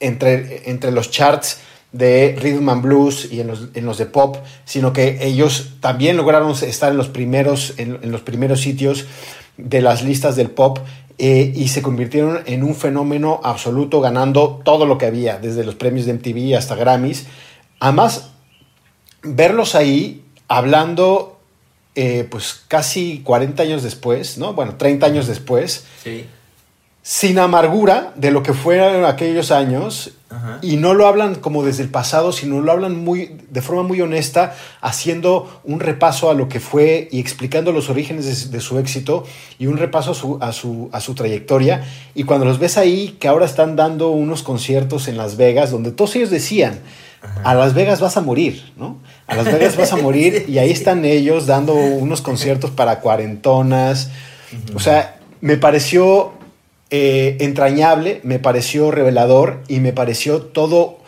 entre, 0.00 0.68
entre 0.70 0.90
los 0.90 1.10
charts 1.10 1.58
de 1.92 2.36
rhythm 2.40 2.68
and 2.68 2.82
blues 2.82 3.28
y 3.30 3.40
en 3.40 3.46
los, 3.46 3.68
en 3.74 3.86
los 3.86 3.98
de 3.98 4.06
pop, 4.06 4.36
sino 4.64 4.92
que 4.92 5.18
ellos 5.24 5.74
también 5.80 6.16
lograron 6.16 6.50
estar 6.50 6.90
en 6.90 6.96
los 6.96 7.08
primeros, 7.08 7.74
en, 7.78 8.00
en 8.02 8.10
los 8.10 8.20
primeros 8.20 8.60
sitios 8.60 9.06
de 9.56 9.80
las 9.80 10.02
listas 10.02 10.34
del 10.34 10.50
pop 10.50 10.80
eh, 11.18 11.52
y 11.54 11.68
se 11.68 11.82
convirtieron 11.82 12.40
en 12.46 12.64
un 12.64 12.74
fenómeno 12.74 13.40
absoluto, 13.44 14.00
ganando 14.00 14.60
todo 14.64 14.86
lo 14.86 14.98
que 14.98 15.06
había, 15.06 15.38
desde 15.38 15.64
los 15.64 15.74
premios 15.76 16.06
de 16.06 16.14
MTV 16.14 16.56
hasta 16.56 16.74
Grammys. 16.74 17.26
Además, 17.78 18.30
verlos 19.22 19.74
ahí 19.74 20.24
hablando, 20.48 21.38
eh, 21.94 22.26
pues 22.30 22.64
casi 22.66 23.20
40 23.24 23.62
años 23.62 23.82
después, 23.82 24.38
¿no? 24.38 24.54
Bueno, 24.54 24.76
30 24.76 25.06
años 25.06 25.26
después, 25.26 25.84
Sí. 26.02 26.26
Sin 27.06 27.38
amargura 27.38 28.14
de 28.16 28.30
lo 28.30 28.42
que 28.42 28.54
fueron 28.54 29.04
aquellos 29.04 29.50
años 29.50 30.12
Ajá. 30.30 30.58
y 30.62 30.78
no 30.78 30.94
lo 30.94 31.06
hablan 31.06 31.34
como 31.34 31.62
desde 31.62 31.82
el 31.82 31.90
pasado, 31.90 32.32
sino 32.32 32.62
lo 32.62 32.72
hablan 32.72 32.96
muy 32.96 33.36
de 33.50 33.60
forma 33.60 33.82
muy 33.82 34.00
honesta, 34.00 34.54
haciendo 34.80 35.60
un 35.64 35.80
repaso 35.80 36.30
a 36.30 36.34
lo 36.34 36.48
que 36.48 36.60
fue 36.60 37.08
y 37.12 37.20
explicando 37.20 37.72
los 37.72 37.90
orígenes 37.90 38.24
de, 38.24 38.56
de 38.56 38.60
su 38.62 38.78
éxito 38.78 39.24
y 39.58 39.66
un 39.66 39.76
repaso 39.76 40.12
a 40.12 40.14
su, 40.14 40.38
a, 40.40 40.52
su, 40.52 40.88
a 40.92 41.00
su 41.02 41.14
trayectoria. 41.14 41.84
Y 42.14 42.24
cuando 42.24 42.46
los 42.46 42.58
ves 42.58 42.78
ahí, 42.78 43.18
que 43.20 43.28
ahora 43.28 43.44
están 43.44 43.76
dando 43.76 44.08
unos 44.08 44.42
conciertos 44.42 45.06
en 45.06 45.18
Las 45.18 45.36
Vegas, 45.36 45.70
donde 45.70 45.92
todos 45.92 46.16
ellos 46.16 46.30
decían, 46.30 46.80
a 47.42 47.54
Las 47.54 47.74
Vegas 47.74 48.00
vas 48.00 48.16
a 48.16 48.22
morir, 48.22 48.72
¿no? 48.78 48.96
A 49.26 49.34
Las 49.34 49.44
Vegas 49.44 49.76
vas 49.76 49.92
a 49.92 49.96
morir 49.96 50.44
y 50.48 50.56
ahí 50.56 50.70
están 50.70 51.04
ellos 51.04 51.46
dando 51.46 51.74
unos 51.74 52.22
conciertos 52.22 52.70
para 52.70 53.00
cuarentonas. 53.00 54.10
O 54.74 54.80
sea, 54.80 55.18
me 55.42 55.58
pareció 55.58 56.32
eh, 56.90 57.36
entrañable, 57.40 58.20
me 58.22 58.38
pareció 58.38 58.90
revelador 58.90 59.62
y 59.68 59.80
me 59.80 59.92
pareció 59.92 60.40
todo, 60.42 61.00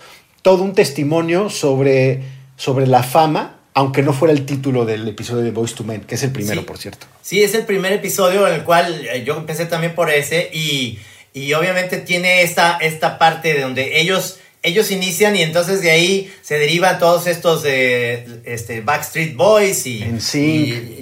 todo 0.42 0.62
un 0.62 0.74
testimonio 0.74 1.50
sobre, 1.50 2.22
sobre 2.56 2.86
la 2.86 3.02
fama, 3.02 3.60
aunque 3.74 4.02
no 4.02 4.12
fuera 4.12 4.32
el 4.32 4.46
título 4.46 4.84
del 4.86 5.06
episodio 5.06 5.42
de 5.42 5.50
Voice 5.50 5.74
to 5.74 5.84
Men, 5.84 6.00
que 6.00 6.14
es 6.14 6.22
el 6.22 6.32
primero, 6.32 6.62
Sí. 6.62 6.66
por 6.66 6.78
cierto. 6.78 7.06
Sí, 7.22 7.42
es 7.42 7.54
el 7.54 7.64
primer 7.66 7.92
episodio 7.92 8.46
en 8.48 8.54
el 8.54 8.64
cual 8.64 9.06
eh, 9.12 9.22
yo 9.24 9.36
empecé 9.36 9.66
también 9.66 9.94
por 9.94 10.10
ese 10.10 10.48
y, 10.52 10.98
y 11.34 11.52
obviamente 11.52 11.98
tiene 11.98 12.42
esta, 12.42 12.78
esta 12.78 13.18
parte 13.18 13.52
de 13.52 13.60
donde 13.60 14.00
ellos, 14.00 14.38
ellos 14.62 14.90
inician 14.90 15.36
y 15.36 15.42
entonces 15.42 15.82
de 15.82 15.90
ahí 15.90 16.32
se 16.40 16.58
derivan 16.58 16.98
todos 16.98 17.26
estos 17.26 17.64
eh, 17.66 18.26
este, 18.46 18.80
Backstreet 18.80 19.36
Boys 19.36 19.86
y, 19.86 20.04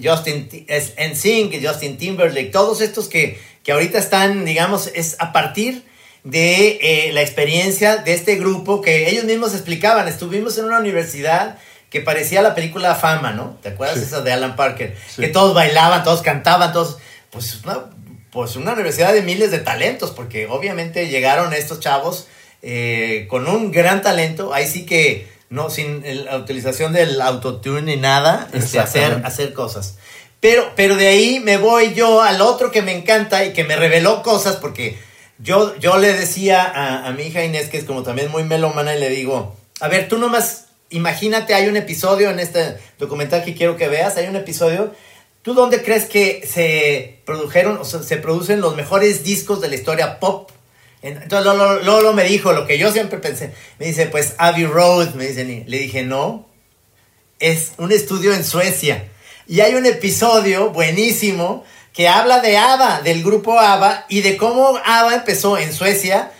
Justin 0.02 0.48
Ti- 0.48 0.64
es 0.68 0.94
NSYNC 0.98 1.54
y 1.54 1.66
Justin 1.66 1.96
Timberlake, 1.96 2.50
todos 2.50 2.80
estos 2.80 3.08
que, 3.08 3.38
que 3.64 3.72
ahorita 3.72 3.98
están, 3.98 4.44
digamos, 4.44 4.90
es 4.94 5.16
a 5.18 5.32
partir 5.32 5.84
de 6.22 6.78
eh, 6.80 7.12
la 7.12 7.22
experiencia 7.22 7.96
de 7.96 8.14
este 8.14 8.36
grupo 8.36 8.80
que 8.80 9.08
ellos 9.10 9.24
mismos 9.24 9.52
explicaban. 9.54 10.06
Estuvimos 10.06 10.56
en 10.58 10.66
una 10.66 10.78
universidad 10.78 11.58
que 11.90 12.00
parecía 12.00 12.42
la 12.42 12.54
película 12.54 12.94
Fama, 12.94 13.32
¿no? 13.32 13.58
¿Te 13.62 13.70
acuerdas 13.70 13.98
Sí. 13.98 14.04
esa 14.04 14.20
de 14.20 14.32
Alan 14.32 14.56
Parker? 14.56 14.96
Sí. 15.08 15.22
Que 15.22 15.28
todos 15.28 15.54
bailaban, 15.54 16.04
todos 16.04 16.22
cantaban, 16.22 16.72
todos... 16.72 16.98
Pues 17.30 17.62
una, 17.64 17.90
pues 18.30 18.56
una 18.56 18.72
universidad 18.72 19.12
de 19.12 19.22
miles 19.22 19.50
de 19.50 19.58
talentos, 19.58 20.10
porque 20.10 20.46
obviamente 20.46 21.08
llegaron 21.08 21.52
estos 21.52 21.80
chavos 21.80 22.28
eh, 22.62 23.26
con 23.28 23.46
un 23.48 23.70
gran 23.72 24.02
talento, 24.02 24.54
ahí 24.54 24.66
sí 24.66 24.86
que 24.86 25.28
no 25.50 25.68
sin 25.70 26.02
la 26.24 26.36
utilización 26.36 26.92
del 26.92 27.20
autotune 27.20 27.82
ni 27.82 27.96
nada, 27.96 28.48
este, 28.52 28.78
hacer, 28.78 29.20
hacer 29.24 29.52
cosas. 29.52 29.98
Pero, 30.44 30.72
pero 30.76 30.96
de 30.96 31.06
ahí 31.08 31.40
me 31.40 31.56
voy 31.56 31.94
yo 31.94 32.20
al 32.20 32.42
otro 32.42 32.70
que 32.70 32.82
me 32.82 32.92
encanta 32.94 33.46
y 33.46 33.54
que 33.54 33.64
me 33.64 33.76
reveló 33.76 34.22
cosas, 34.22 34.56
porque 34.56 34.98
yo, 35.38 35.74
yo 35.78 35.96
le 35.96 36.12
decía 36.12 36.70
a, 37.06 37.10
mi 37.12 37.22
hija 37.22 37.42
Inés, 37.42 37.70
que 37.70 37.78
es 37.78 37.84
como 37.84 38.02
también 38.02 38.30
muy 38.30 38.44
melómana, 38.44 38.94
y 38.94 39.00
le 39.00 39.08
digo, 39.08 39.56
a 39.80 39.88
ver, 39.88 40.06
tú 40.06 40.18
nomás 40.18 40.66
imagínate, 40.90 41.54
hay 41.54 41.66
un 41.66 41.78
episodio 41.78 42.28
en 42.28 42.40
este 42.40 42.76
documental 42.98 43.42
que 43.42 43.54
quiero 43.54 43.78
que 43.78 43.88
veas, 43.88 44.18
hay 44.18 44.26
un 44.26 44.36
episodio, 44.36 44.92
¿tú 45.40 45.54
dónde 45.54 45.82
crees 45.82 46.04
que 46.04 46.46
se 46.46 47.20
produjeron, 47.24 47.78
o 47.78 47.84
sea, 47.86 48.02
se 48.02 48.18
producen 48.18 48.60
los 48.60 48.76
mejores 48.76 49.24
discos 49.24 49.62
de 49.62 49.70
la 49.70 49.76
historia 49.76 50.20
pop? 50.20 50.50
En- 51.00 51.22
Entonces 51.22 51.46
Lolo, 51.46 51.82
Lolo 51.82 52.12
me 52.12 52.24
dijo 52.24 52.52
lo 52.52 52.66
que 52.66 52.76
yo 52.76 52.92
siempre 52.92 53.18
pensé, 53.18 53.54
me 53.78 53.86
dice, 53.86 54.08
pues 54.08 54.34
Abbey 54.36 54.66
Road, 54.66 55.14
me 55.14 55.24
le 55.24 55.78
dije, 55.78 56.02
no, 56.02 56.46
es 57.38 57.72
un 57.78 57.92
estudio 57.92 58.34
en 58.34 58.44
Suecia. 58.44 59.08
Y 59.46 59.60
hay 59.60 59.74
un 59.74 59.86
episodio 59.86 60.70
buenísimo 60.70 61.64
que 61.92 62.08
habla 62.08 62.40
de 62.40 62.56
ABBA, 62.56 63.02
del 63.02 63.22
grupo 63.22 63.58
ABBA, 63.58 64.06
y 64.08 64.22
de 64.22 64.36
cómo 64.36 64.78
ABBA 64.84 65.14
empezó 65.16 65.58
en 65.58 65.72
Suecia 65.72 66.32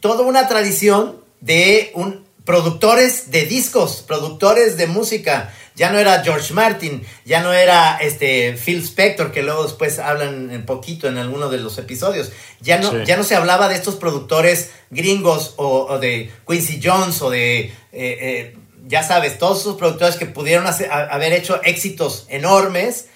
toda 0.00 0.22
una 0.22 0.48
tradición 0.48 1.16
de 1.40 1.90
un, 1.94 2.24
productores 2.44 3.30
de 3.30 3.44
discos, 3.44 4.02
productores 4.06 4.76
de 4.76 4.86
música. 4.86 5.52
Ya 5.74 5.90
no 5.90 5.98
era 5.98 6.24
George 6.24 6.54
Martin, 6.54 7.04
ya 7.26 7.42
no 7.42 7.52
era 7.52 7.98
este 8.00 8.54
Phil 8.54 8.82
Spector, 8.82 9.30
que 9.30 9.42
luego 9.42 9.64
después 9.64 9.98
hablan 9.98 10.48
un 10.50 10.64
poquito 10.64 11.06
en 11.06 11.18
alguno 11.18 11.50
de 11.50 11.58
los 11.58 11.76
episodios. 11.76 12.32
Ya 12.62 12.78
no, 12.78 12.90
Sí. 12.90 12.96
ya 13.04 13.18
no 13.18 13.24
se 13.24 13.36
hablaba 13.36 13.68
de 13.68 13.74
estos 13.74 13.96
productores 13.96 14.70
gringos 14.90 15.52
o, 15.56 15.86
o 15.90 15.98
de 15.98 16.32
Quincy 16.48 16.80
Jones 16.82 17.20
o 17.20 17.28
de, 17.28 17.60
eh, 17.60 17.72
eh, 17.92 18.56
ya 18.86 19.02
sabes, 19.02 19.38
todos 19.38 19.60
esos 19.60 19.76
productores 19.76 20.16
que 20.16 20.26
pudieron 20.26 20.66
hacer- 20.66 20.90
haber 20.92 21.32
hecho 21.32 21.60
éxitos 21.64 22.26
enormes 22.28 23.06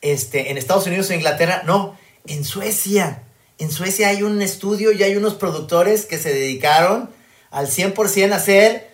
este, 0.00 0.50
en 0.50 0.56
Estados 0.58 0.86
Unidos 0.86 1.10
o 1.10 1.14
Inglaterra. 1.14 1.62
No, 1.66 1.96
en 2.26 2.44
Suecia. 2.44 3.22
En 3.58 3.70
Suecia 3.70 4.08
hay 4.08 4.22
un 4.22 4.40
estudio 4.40 4.92
y 4.92 5.02
hay 5.02 5.16
unos 5.16 5.34
productores 5.34 6.06
que 6.06 6.16
se 6.18 6.32
dedicaron 6.32 7.10
al 7.50 7.66
100% 7.66 8.32
a 8.32 8.36
hacer 8.36 8.90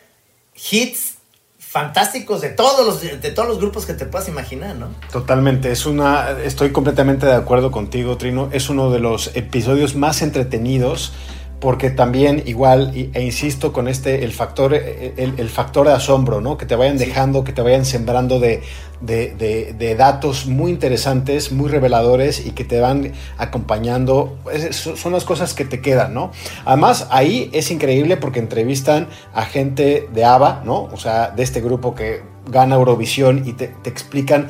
hits 0.71 1.15
fantásticos 1.59 2.41
de 2.41 2.49
todos 2.49 2.87
los 2.87 3.21
de 3.21 3.31
todos 3.31 3.47
los 3.49 3.59
grupos 3.59 3.85
que 3.85 3.93
te 3.93 4.07
puedas 4.07 4.29
imaginar, 4.29 4.77
¿no? 4.77 4.89
Totalmente, 5.13 5.71
es 5.71 5.85
una, 5.85 6.31
estoy 6.43 6.73
completamente 6.73 7.27
de 7.27 7.35
acuerdo 7.35 7.71
contigo, 7.71 8.17
Trino. 8.17 8.49
Es 8.53 8.71
uno 8.71 8.91
de 8.91 8.99
los 8.99 9.31
episodios 9.37 9.95
más 9.95 10.23
entretenidos 10.23 11.13
porque 11.61 11.89
también 11.91 12.43
igual 12.47 12.93
e 13.15 13.23
insisto 13.23 13.73
con 13.73 13.89
este 13.89 14.25
el 14.25 14.33
factor 14.33 14.75
eh, 14.75 15.15
el, 15.17 15.35
el 15.39 15.49
factor 15.49 15.87
de 15.87 15.95
asombro, 15.95 16.41
¿no? 16.43 16.59
Que 16.59 16.67
te 16.67 16.77
vayan 16.77 16.99
dejando, 16.99 17.45
que 17.45 17.53
te 17.53 17.63
vayan 17.63 17.85
sembrando 17.87 18.39
de, 18.41 18.63
de- 19.01 19.35
de- 19.39 19.73
de 19.73 19.95
datos 19.95 20.47
muy 20.47 20.71
interesantes, 20.71 21.53
muy 21.53 21.71
reveladores 21.71 22.45
y 22.47 22.51
que 22.51 22.65
te 22.65 22.79
van 22.81 23.13
acompañando. 23.39 24.37
Es- 24.53 24.77
son 24.77 25.13
las 25.13 25.25
cosas 25.25 25.55
que 25.55 25.65
te 25.65 25.81
quedan, 25.81 26.13
¿no? 26.13 26.31
Además 26.67 27.07
ahí 27.11 27.49
es 27.55 27.71
increíble 27.71 28.17
porque 28.19 28.39
entrevistan 28.39 29.09
a 29.33 29.43
gente 29.47 30.09
de 30.13 30.25
ABBA, 30.25 30.63
¿no? 30.65 30.85
O 30.93 30.97
sea, 30.99 31.31
de 31.31 31.43
este 31.43 31.61
grupo 31.63 31.95
que 31.95 32.21
gana 32.51 32.75
Eurovisión 32.77 33.43
y 33.47 33.55
te, 33.55 33.69
te 33.83 33.89
explican 33.91 34.49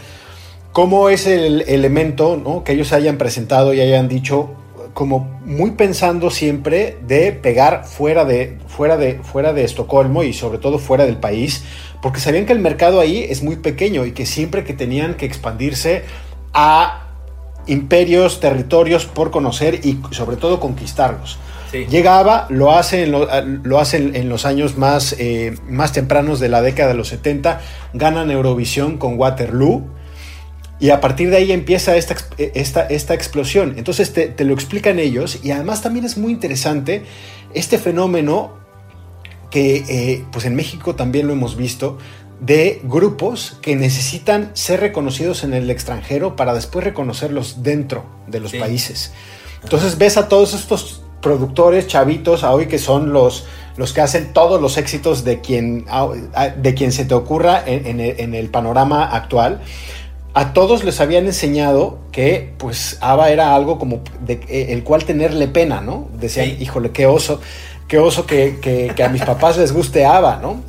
cómo 0.72 1.08
es 1.08 1.26
el 1.26 1.62
elemento 1.68 2.36
¿no? 2.36 2.62
que 2.64 2.72
ellos 2.72 2.92
hayan 2.92 3.16
presentado 3.16 3.72
y 3.72 3.80
hayan 3.80 4.08
dicho 4.08 4.50
como 4.96 5.28
muy 5.44 5.72
pensando 5.72 6.30
siempre 6.30 6.96
de 7.06 7.30
pegar 7.30 7.84
fuera 7.84 8.24
de, 8.24 8.56
fuera 8.66 8.96
de, 8.96 9.20
fuera 9.22 9.52
de 9.52 9.62
Estocolmo 9.62 10.22
y 10.22 10.32
sobre 10.32 10.56
todo 10.56 10.78
fuera 10.78 11.04
del 11.04 11.18
país, 11.18 11.64
porque 12.00 12.18
sabían 12.18 12.46
que 12.46 12.54
el 12.54 12.60
mercado 12.60 12.98
ahí 12.98 13.18
es 13.28 13.42
muy 13.42 13.56
pequeño 13.56 14.06
y 14.06 14.12
que 14.12 14.24
siempre 14.24 14.64
que 14.64 14.72
tenían 14.72 15.12
que 15.16 15.26
expandirse 15.26 16.04
a 16.54 17.08
imperios, 17.66 18.40
territorios 18.40 19.04
por 19.04 19.30
conocer 19.30 19.84
y 19.84 20.00
sobre 20.12 20.38
todo 20.38 20.60
conquistarlos. 20.60 21.38
Sí. 21.70 21.84
Llegaba, 21.90 22.46
lo 22.48 22.72
hace 22.72 23.02
en, 23.02 23.12
lo, 23.12 23.28
lo 23.64 23.78
hace 23.78 23.98
en, 23.98 24.16
en 24.16 24.30
los 24.30 24.46
años 24.46 24.78
más, 24.78 25.14
eh, 25.18 25.58
más 25.68 25.92
tempranos 25.92 26.40
de 26.40 26.48
la 26.48 26.62
década 26.62 26.88
de 26.88 26.94
los 26.94 27.08
70, 27.08 27.60
ganan 27.92 28.30
Eurovisión 28.30 28.96
con 28.96 29.18
Waterloo 29.18 29.90
Y 30.78 30.90
a 30.90 31.00
partir 31.00 31.30
de 31.30 31.38
ahí 31.38 31.52
empieza 31.52 31.96
esta, 31.96 32.16
esta, 32.38 32.82
esta 32.82 33.14
explosión. 33.14 33.74
Entonces 33.78 34.12
te, 34.12 34.28
te, 34.28 34.44
lo 34.44 34.52
explican 34.52 34.98
ellos 34.98 35.40
y 35.42 35.50
además 35.50 35.82
también 35.82 36.04
es 36.04 36.18
muy 36.18 36.32
interesante 36.32 37.04
este 37.54 37.78
fenómeno 37.78 38.52
que 39.50 39.84
eh, 39.88 40.24
pues 40.32 40.44
en 40.44 40.54
México 40.54 40.94
también 40.94 41.26
lo 41.26 41.32
hemos 41.32 41.56
visto 41.56 41.98
de 42.40 42.80
grupos 42.84 43.56
que 43.62 43.76
necesitan 43.76 44.50
ser 44.52 44.80
reconocidos 44.80 45.44
en 45.44 45.54
el 45.54 45.70
extranjero 45.70 46.36
para 46.36 46.52
después 46.52 46.84
reconocerlos 46.84 47.62
dentro 47.62 48.04
de 48.26 48.40
los 48.40 48.50
sí. 48.50 48.58
países. 48.58 49.12
Entonces 49.62 49.96
ves 49.96 50.18
a 50.18 50.28
todos 50.28 50.52
estos 50.52 51.02
productores 51.22 51.86
chavitos 51.86 52.44
a 52.44 52.52
hoy 52.52 52.66
que 52.66 52.78
son 52.78 53.12
los, 53.12 53.46
los 53.78 53.94
que 53.94 54.02
hacen 54.02 54.34
todos 54.34 54.60
los 54.60 54.76
éxitos 54.76 55.24
de 55.24 55.40
quien, 55.40 55.86
de 56.58 56.74
quien 56.74 56.92
se 56.92 57.06
te 57.06 57.14
ocurra 57.14 57.62
en, 57.66 57.86
en, 57.86 58.00
el, 58.00 58.20
en 58.20 58.34
el 58.34 58.50
panorama 58.50 59.06
actual 59.06 59.62
a 60.36 60.52
todos 60.52 60.84
les 60.84 61.00
habían 61.00 61.24
enseñado 61.24 61.98
que 62.12 62.52
pues 62.58 62.98
ABBA 63.00 63.30
era 63.30 63.54
algo 63.54 63.78
como 63.78 64.02
de, 64.20 64.34
eh, 64.48 64.66
el 64.68 64.84
cual 64.84 65.06
tenerle 65.06 65.48
pena, 65.48 65.80
¿no? 65.80 66.10
Decían, 66.20 66.48
sí. 66.48 66.56
híjole, 66.60 66.90
qué 66.90 67.06
oso, 67.06 67.40
qué 67.88 67.98
oso 67.98 68.26
que, 68.26 68.58
que, 68.60 68.92
que, 68.94 69.02
a 69.02 69.08
mis 69.08 69.22
papás 69.22 69.56
les 69.56 69.72
guste 69.72 70.04
ABBA, 70.04 70.40
¿no? 70.42 70.62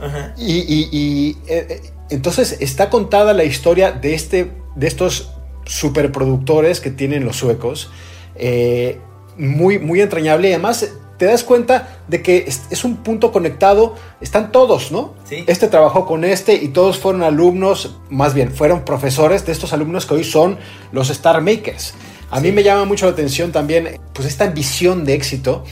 Ajá. 0.00 0.34
Y, 0.36 0.54
y, 0.54 0.88
y 0.90 1.36
eh, 1.46 1.82
entonces 2.10 2.56
está 2.58 2.90
contada 2.90 3.32
la 3.32 3.44
historia 3.44 3.92
de, 3.92 4.12
este, 4.12 4.50
de 4.74 4.88
estos 4.88 5.30
superproductores 5.66 6.80
que 6.80 6.90
tienen 6.90 7.24
los 7.24 7.36
suecos, 7.36 7.92
eh, 8.34 8.98
muy, 9.36 9.78
muy 9.78 10.00
entrañable 10.00 10.48
y 10.48 10.52
además 10.52 10.90
te 11.18 11.26
das 11.26 11.44
cuenta 11.44 12.00
de 12.08 12.22
que 12.22 12.46
es 12.46 12.84
un 12.84 12.96
punto 12.96 13.32
conectado, 13.32 13.94
están 14.20 14.52
todos, 14.52 14.90
¿no? 14.90 15.14
Sí. 15.24 15.44
Este 15.46 15.68
trabajó 15.68 16.06
con 16.06 16.24
este 16.24 16.54
y 16.54 16.68
todos 16.68 16.98
fueron 16.98 17.22
alumnos, 17.22 17.96
más 18.10 18.34
bien, 18.34 18.52
fueron 18.52 18.84
profesores 18.84 19.46
de 19.46 19.52
estos 19.52 19.72
alumnos 19.72 20.06
que 20.06 20.14
hoy 20.14 20.24
son 20.24 20.58
los 20.90 21.10
Star 21.10 21.40
Makers. 21.40 21.94
A 22.30 22.40
sí. 22.40 22.46
mí 22.46 22.52
me 22.52 22.62
llama 22.62 22.84
mucho 22.86 23.06
la 23.06 23.12
atención 23.12 23.52
también, 23.52 24.00
pues, 24.12 24.26
esta 24.26 24.44
ambición 24.44 25.04
de 25.04 25.14
éxito 25.14 25.64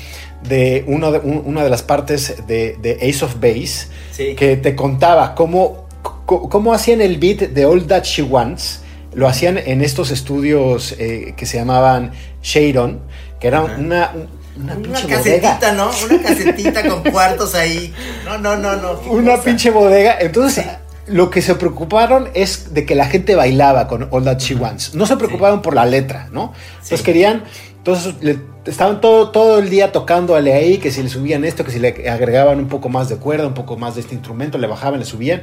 de, 0.43 0.85
uno 0.87 1.11
de 1.13 1.19
un, 1.19 1.43
una 1.45 1.65
de 1.65 1.71
las 1.71 1.83
partes 1.83 2.47
de, 2.47 2.77
de 2.81 2.93
Ace 3.09 3.25
of 3.25 3.41
Base, 3.41 3.89
sí. 4.13 4.35
que 4.35 4.57
te 4.57 4.77
contaba 4.77 5.35
cómo, 5.35 5.87
cómo 6.27 6.73
hacían 6.73 7.01
el 7.01 7.19
beat 7.19 7.51
de 7.51 7.65
All 7.65 7.87
That 7.87 8.05
She 8.05 8.23
Wants. 8.23 8.83
Lo 9.13 9.27
hacían 9.27 9.59
en 9.59 9.83
estos 9.83 10.13
estudios 10.13 10.95
eh, 10.99 11.35
que 11.37 11.45
se 11.45 11.57
llamaban 11.57 12.13
Shadon, 12.43 13.01
que 13.41 13.49
era 13.49 13.63
una, 13.63 14.13
una, 14.57 14.75
una 14.75 14.93
casetita, 15.07 15.59
bodega. 15.59 15.73
¿no? 15.73 15.91
Una 16.05 16.23
casetita 16.29 16.89
con 16.89 17.03
cuartos 17.11 17.55
ahí. 17.55 17.93
No, 18.25 18.39
no, 18.39 18.57
no, 18.57 18.77
no. 18.77 19.01
Una 19.11 19.33
cosa? 19.33 19.45
pinche 19.45 19.71
bodega. 19.71 20.17
Entonces, 20.21 20.65
sí. 20.65 20.71
lo 21.07 21.31
que 21.31 21.43
se 21.43 21.55
preocuparon 21.55 22.29
es 22.35 22.75
de 22.75 22.85
que 22.85 22.95
la 22.95 23.07
gente 23.07 23.35
bailaba 23.35 23.87
con 23.89 24.09
All 24.11 24.25
That 24.25 24.39
She 24.39 24.55
Wants. 24.55 24.95
No 24.95 25.07
se 25.07 25.17
preocuparon 25.17 25.59
sí. 25.59 25.65
por 25.65 25.75
la 25.75 25.87
letra, 25.87 26.29
¿no? 26.33 26.53
Entonces 26.75 27.03
querían. 27.03 27.45
Entonces 27.79 28.15
le, 28.21 28.39
estaban 28.67 29.01
todo, 29.01 29.31
todo 29.31 29.59
el 29.59 29.71
día 29.71 29.93
tocándole 29.93 30.53
ahí, 30.53 30.79
que 30.79 30.91
si 30.91 31.03
le 31.03 31.09
subían 31.09 31.45
esto, 31.45 31.65
que 31.65 31.71
si 31.71 31.79
le 31.79 32.09
agregaban 32.11 32.59
un 32.59 32.69
poco 32.69 32.89
más 32.89 33.09
de 33.09 33.17
cuerda, 33.17 33.47
un 33.47 33.55
poco 33.55 33.77
más 33.77 33.95
de 33.95 34.03
este 34.03 34.15
instrumento, 34.15 34.59
le 34.59 34.67
bajaban, 34.67 35.01
le 35.01 35.07
subían. 35.07 35.43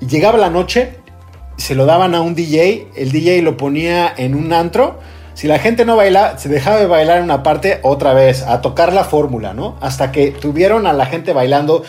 Y 0.00 0.06
llegaba 0.06 0.38
la 0.38 0.50
noche, 0.50 0.96
se 1.56 1.74
lo 1.74 1.86
daban 1.86 2.14
a 2.14 2.20
un 2.20 2.34
DJ, 2.34 2.88
el 2.96 3.12
DJ 3.12 3.42
lo 3.42 3.56
ponía 3.56 4.12
en 4.16 4.34
un 4.34 4.52
antro 4.52 4.98
si 5.34 5.48
la 5.48 5.58
gente 5.58 5.84
no 5.84 5.96
baila, 5.96 6.38
se 6.38 6.48
dejaba 6.48 6.78
de 6.78 6.86
bailar 6.86 7.18
en 7.18 7.24
una 7.24 7.42
parte 7.42 7.80
otra 7.82 8.14
vez, 8.14 8.42
a 8.42 8.60
tocar 8.60 8.92
la 8.92 9.04
fórmula, 9.04 9.54
¿no? 9.54 9.76
Hasta 9.80 10.12
que 10.12 10.30
tuvieron 10.30 10.86
a 10.86 10.92
la 10.92 11.06
gente 11.06 11.32
bailando 11.32 11.82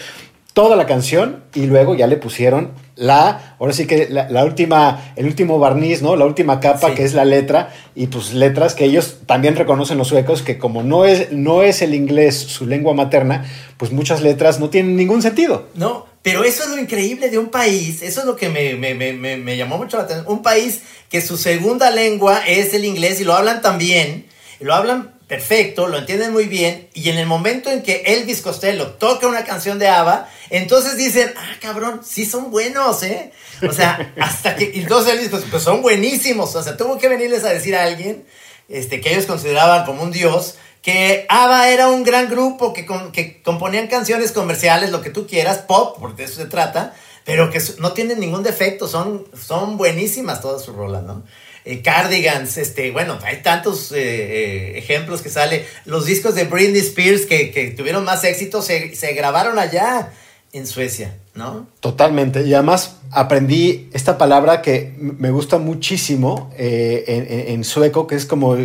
toda 0.53 0.75
la 0.75 0.85
canción 0.85 1.43
y 1.53 1.65
luego 1.65 1.95
ya 1.95 2.05
le 2.07 2.17
pusieron 2.17 2.71
la, 2.95 3.55
ahora 3.59 3.73
sí 3.73 3.87
que 3.87 4.07
la, 4.09 4.29
la 4.29 4.45
última, 4.45 5.13
el 5.15 5.25
último 5.25 5.57
barniz, 5.57 6.03
¿no? 6.03 6.15
La 6.15 6.25
última 6.25 6.59
capa 6.59 6.89
sí. 6.89 6.95
que 6.95 7.03
es 7.03 7.15
la 7.15 7.25
letra 7.25 7.69
y 7.95 8.07
pues 8.07 8.33
letras 8.33 8.75
que 8.75 8.85
ellos 8.85 9.17
también 9.25 9.55
reconocen 9.55 9.97
los 9.97 10.09
suecos 10.09 10.43
que 10.43 10.59
como 10.59 10.83
no 10.83 11.05
es, 11.05 11.31
no 11.31 11.63
es 11.63 11.81
el 11.81 11.95
inglés 11.95 12.37
su 12.37 12.67
lengua 12.67 12.93
materna, 12.93 13.45
pues 13.77 13.91
muchas 13.91 14.21
letras 14.21 14.59
no 14.59 14.69
tienen 14.69 14.95
ningún 14.95 15.23
sentido. 15.23 15.67
No, 15.73 16.05
pero 16.23 16.45
eso 16.45 16.63
es 16.63 16.69
lo 16.69 16.79
increíble 16.79 17.29
de 17.29 17.37
un 17.37 17.51
país, 17.51 18.01
eso 18.01 18.21
es 18.21 18.25
lo 18.25 18.35
que 18.37 18.49
me, 18.49 18.75
me, 18.75 18.95
me, 18.95 19.13
me, 19.37 19.57
llamó 19.57 19.77
mucho 19.77 19.97
la 19.97 20.03
atención, 20.03 20.25
un 20.27 20.41
país 20.41 20.79
que 21.09 21.21
su 21.21 21.37
segunda 21.37 21.91
lengua 21.91 22.47
es 22.47 22.73
el 22.73 22.85
inglés 22.85 23.19
y 23.19 23.25
lo 23.25 23.35
hablan 23.35 23.61
tan 23.61 23.77
bien, 23.77 24.25
lo 24.59 24.73
hablan 24.73 25.13
perfecto, 25.27 25.87
lo 25.87 25.97
entienden 25.97 26.31
muy 26.31 26.45
bien, 26.45 26.87
y 26.93 27.09
en 27.09 27.17
el 27.17 27.25
momento 27.25 27.69
en 27.69 27.83
que 27.83 28.03
Elvis 28.05 28.41
Costello 28.41 28.91
toca 28.91 29.27
una 29.27 29.43
canción 29.43 29.79
de 29.79 29.89
ABBA, 29.89 30.29
entonces 30.49 30.95
dicen, 30.95 31.33
ah, 31.35 31.55
cabrón, 31.59 32.01
sí 32.05 32.25
son 32.25 32.51
buenos, 32.51 33.03
¿eh? 33.03 33.31
O 33.67 33.73
sea, 33.73 34.13
hasta 34.21 34.55
que, 34.55 34.71
entonces 34.75 35.13
Elvis 35.13 35.29
pues, 35.29 35.43
pues 35.51 35.61
son 35.61 35.81
buenísimos, 35.81 36.55
o 36.55 36.63
sea, 36.63 36.77
tuvo 36.77 36.97
que 36.97 37.09
venirles 37.09 37.43
a 37.43 37.49
decir 37.49 37.75
a 37.75 37.83
alguien, 37.83 38.25
este, 38.69 39.01
que 39.01 39.11
ellos 39.11 39.25
consideraban 39.25 39.85
como 39.85 40.03
un 40.03 40.11
dios, 40.11 40.55
que 40.83 41.25
ABBA 41.29 41.69
era 41.69 41.87
un 41.87 42.03
gran 42.03 42.29
grupo 42.29 42.73
que, 42.73 42.85
que 43.13 43.41
componían 43.41 43.87
canciones 43.87 44.33
comerciales, 44.33 44.91
lo 44.91 45.01
que 45.01 45.09
tú 45.09 45.25
quieras, 45.25 45.59
pop, 45.59 45.97
porque 45.99 46.23
de 46.23 46.29
eso 46.29 46.41
se 46.41 46.45
trata, 46.45 46.93
pero 47.23 47.49
que 47.49 47.61
no 47.79 47.93
tienen 47.93 48.19
ningún 48.19 48.43
defecto, 48.43 48.87
son, 48.87 49.25
son 49.33 49.77
buenísimas 49.77 50.41
todas 50.41 50.61
sus 50.61 50.75
rolas, 50.75 51.03
¿no? 51.03 51.23
Eh, 51.65 51.81
Cardigans, 51.81 52.57
este, 52.57 52.91
bueno, 52.91 53.17
hay 53.23 53.41
tantos 53.41 53.93
eh, 53.93 53.95
eh, 53.95 54.77
ejemplos 54.77 55.21
que 55.21 55.29
sale. 55.29 55.65
Los 55.85 56.05
discos 56.05 56.35
de 56.35 56.43
Britney 56.43 56.81
Spears 56.81 57.25
que, 57.25 57.51
que 57.51 57.69
tuvieron 57.71 58.03
más 58.03 58.25
éxito 58.25 58.61
se, 58.61 58.93
se, 58.95 59.13
grabaron 59.13 59.57
allá 59.57 60.11
en 60.51 60.67
Suecia, 60.67 61.17
¿no? 61.35 61.67
Totalmente. 61.79 62.45
Y 62.45 62.53
además 62.53 62.97
aprendí 63.11 63.89
esta 63.93 64.17
palabra 64.17 64.61
que 64.61 64.95
me 64.97 65.31
gusta 65.31 65.57
muchísimo 65.57 66.51
en, 66.57 67.03
en, 67.07 67.47
en, 67.49 67.63
sueco, 67.63 68.07
que 68.07 68.15
es 68.15 68.25
como, 68.25 68.55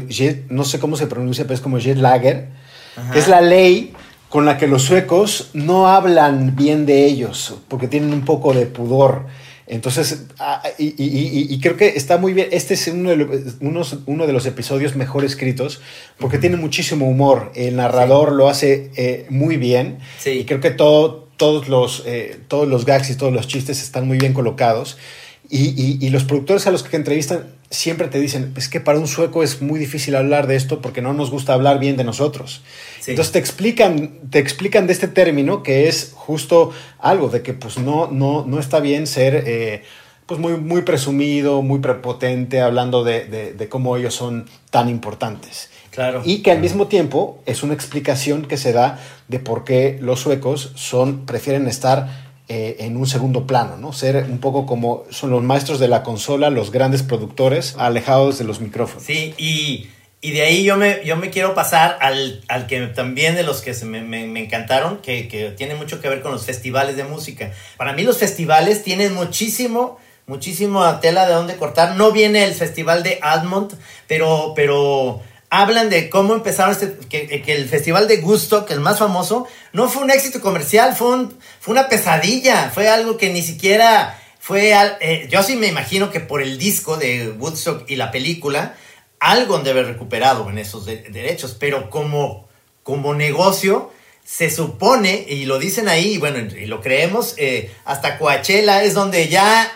no 0.48 0.64
sé 0.64 0.78
cómo 0.78 0.96
se 0.96 1.07
pronuncia, 1.07 1.44
pero 1.44 1.54
es 1.54 1.61
como 1.61 1.78
jet 1.78 1.98
lager, 1.98 2.48
Ajá. 2.96 3.12
que 3.12 3.18
es 3.18 3.28
la 3.28 3.40
ley 3.40 3.92
con 4.28 4.44
la 4.44 4.59
que 4.59 4.66
los 4.66 4.83
suecos 4.83 5.50
no 5.54 5.88
hablan 5.88 6.54
bien 6.54 6.85
de 6.85 7.07
ellos, 7.07 7.54
porque 7.68 7.88
tienen 7.88 8.12
un 8.12 8.24
poco 8.24 8.52
de 8.52 8.66
pudor. 8.66 9.26
Entonces, 9.66 10.24
y, 10.78 10.87
y, 10.87 11.46
y, 11.54 11.61
creo 11.61 11.76
que 11.76 11.88
está 11.88 12.16
muy 12.16 12.33
bien. 12.33 12.48
Este 12.52 12.72
es 12.72 12.88
uno 12.88 13.11
de, 13.11 13.16
los, 13.16 13.28
unos, 13.61 13.98
uno 14.07 14.26
de 14.26 14.33
los 14.33 14.46
episodios 14.46 14.96
mejor 14.96 15.26
escritos 15.26 15.83
porque 16.18 16.37
uh 16.37 16.38
-huh. 16.38 16.40
tiene 16.40 16.57
muchísimo 16.57 17.07
humor. 17.07 17.52
El 17.54 17.76
narrador 17.76 18.31
sí. 18.31 18.35
lo 18.37 18.48
hace 18.48 18.90
eh, 18.96 19.26
muy 19.28 19.59
bien. 19.59 19.98
Sí. 20.18 20.31
Y 20.31 20.44
creo 20.46 20.61
que 20.61 20.70
todo, 20.70 21.27
todos, 21.38 21.68
los, 21.68 22.03
eh, 22.05 22.38
todos 22.48 22.68
los 22.68 22.85
gags 22.85 23.09
y 23.09 23.14
todos 23.16 23.33
los 23.33 23.48
chistes 23.48 23.83
están 23.83 24.07
muy 24.07 24.18
bien 24.18 24.35
colocados. 24.35 24.98
Y, 25.51 26.05
y, 26.05 26.11
los 26.11 26.24
productores 26.24 26.66
a 26.66 26.70
los 26.70 26.83
que 26.83 26.94
entrevistan 26.96 27.46
siempre 27.70 28.09
te 28.09 28.20
dicen, 28.20 28.53
es 28.59 28.68
que 28.68 28.81
para 28.81 28.98
un 28.98 29.09
sueco 29.09 29.42
es 29.42 29.62
muy 29.62 29.81
difícil 29.81 30.14
hablar 30.14 30.46
de 30.46 30.57
esto 30.57 30.83
porque 30.83 31.01
no 31.01 31.14
nos 31.14 31.31
gusta 31.31 31.55
hablar 31.55 31.79
bien 31.79 31.96
de 31.96 32.05
nosotros. 32.05 32.61
Sí. 33.01 33.12
Entonces 33.12 33.33
te 33.33 33.38
explican, 33.38 34.18
te 34.29 34.40
explican 34.40 34.87
de 34.87 34.92
este 34.92 35.09
término 35.09 35.62
que 35.62 35.88
es 35.88 36.12
justo 36.14 36.72
algo 36.98 37.31
de 37.31 37.40
que 37.40 37.55
pues 37.55 37.79
no, 37.79 38.11
no, 38.11 38.44
no 38.44 38.61
está 38.61 38.81
bien 38.81 39.07
ser 39.07 39.42
eh, 39.46 39.85
pues 40.27 40.38
muy, 40.38 40.59
muy 40.59 40.83
presumido, 40.83 41.62
muy 41.62 41.79
prepotente, 41.79 42.61
hablando 42.61 43.03
de, 43.03 43.24
de, 43.24 43.55
de, 43.55 43.68
cómo 43.70 43.96
ellos 43.96 44.14
son 44.14 44.44
tan 44.70 44.90
importantes. 44.90 45.70
Claro. 45.98 46.22
Y 46.24 46.42
que 46.42 46.52
al 46.52 46.61
mismo 46.61 46.87
tiempo 46.87 47.42
es 47.44 47.64
una 47.64 47.74
explicación 47.74 48.44
que 48.44 48.56
se 48.56 48.72
da 48.72 49.00
de 49.26 49.40
por 49.40 49.64
qué 49.64 49.98
los 50.00 50.20
suecos 50.20 50.70
son, 50.76 51.26
prefieren 51.26 51.66
estar 51.66 52.06
eh, 52.48 52.76
en 52.78 52.96
un 52.96 53.08
segundo 53.08 53.48
plano, 53.48 53.76
¿no? 53.78 53.92
Ser 53.92 54.24
un 54.30 54.38
poco 54.38 54.64
como 54.64 55.02
son 55.11 55.30
los 55.30 55.42
maestros 55.42 55.80
de 55.80 55.88
la 55.88 56.04
consola, 56.04 56.50
los 56.50 56.70
grandes 56.70 57.02
productores, 57.02 57.74
alejados 57.78 58.38
de 58.38 58.44
los 58.44 58.61
micrófonos. 58.61 59.02
Sí, 59.02 59.34
y, 59.38 59.88
y 60.20 60.30
de 60.30 60.42
ahí 60.42 60.62
yo 60.62 60.76
me, 60.76 61.04
yo 61.04 61.16
me 61.16 61.30
quiero 61.30 61.56
pasar 61.56 61.98
al, 62.00 62.42
al 62.46 62.68
que 62.68 62.80
también 62.87 63.34
de 63.34 63.42
los 63.42 63.61
que 63.61 63.74
se 63.74 63.84
me, 63.84 64.00
me, 64.00 64.28
me, 64.28 64.44
encantaron, 64.44 64.98
que, 64.98 65.26
que 65.26 65.50
tiene 65.50 65.74
mucho 65.74 66.00
que 66.00 66.08
ver 66.08 66.22
con 66.22 66.30
los 66.30 66.46
festivales 66.46 66.94
de 66.94 67.02
música. 67.02 67.50
Para 67.76 67.92
mí 67.92 68.04
los 68.04 68.18
festivales 68.18 68.84
tienen 68.84 69.14
muchísimo, 69.14 69.98
muchísimo 70.28 70.88
tela 71.00 71.26
de 71.26 71.34
dónde 71.34 71.56
cortar. 71.56 71.96
No 71.96 72.12
viene 72.12 72.44
el 72.44 72.54
festival 72.54 73.02
de 73.02 73.18
Admont, 73.20 73.72
pero, 74.06 74.52
pero 74.54 75.22
hablan 75.50 75.88
de 75.88 76.11
cómo 76.11 76.34
empezaron 76.34 76.72
este, 76.72 76.96
que, 77.08 77.42
el 77.54 77.68
festival 77.68 78.06
de 78.08 78.18
Gusto, 78.18 78.66
que 78.66 78.74
el 78.74 78.80
más 78.80 78.98
famoso, 78.98 79.46
no 79.72 79.88
fue 79.88 80.02
un 80.02 80.11
éxito 80.11 80.40
comercial, 80.40 80.94
fue, 80.94 81.08
un, 81.08 81.38
fue 81.61 81.72
una 81.72 81.88
pesadilla, 81.88 82.70
fue 82.70 82.88
algo 82.88 83.16
que 83.16 83.30
ni 83.30 83.42
siquiera 83.42 84.20
fue, 84.38 84.72
eh, 85.00 85.28
yo 85.30 85.42
sí 85.42 85.56
me 85.56 85.66
imagino 85.66 86.11
que 86.11 86.20
por 86.20 86.42
el 86.42 86.58
disco 86.58 86.96
de 86.96 87.30
Woodstock 87.30 87.88
y 87.90 87.96
la 87.96 88.11
película, 88.11 88.76
algo 89.20 89.56
han 89.56 89.64
de 89.64 89.70
haber 89.70 89.87
recuperado 89.87 90.48
en 90.50 90.58
esos 90.58 90.87
de, 90.87 91.02
derechos, 91.02 91.56
pero 91.58 91.90
como, 91.90 92.48
como 92.82 93.14
negocio, 93.14 93.90
se 94.24 94.50
supone, 94.50 95.24
y 95.26 95.46
lo 95.46 95.58
dicen 95.58 95.88
ahí, 95.88 96.14
y 96.14 96.18
bueno, 96.18 96.38
y 96.38 96.66
lo 96.66 96.82
creemos, 96.82 97.34
eh, 97.38 97.74
hasta 97.87 98.18
Coachella 98.18 98.82
es 98.82 98.92
donde 98.92 99.28
ya 99.28 99.72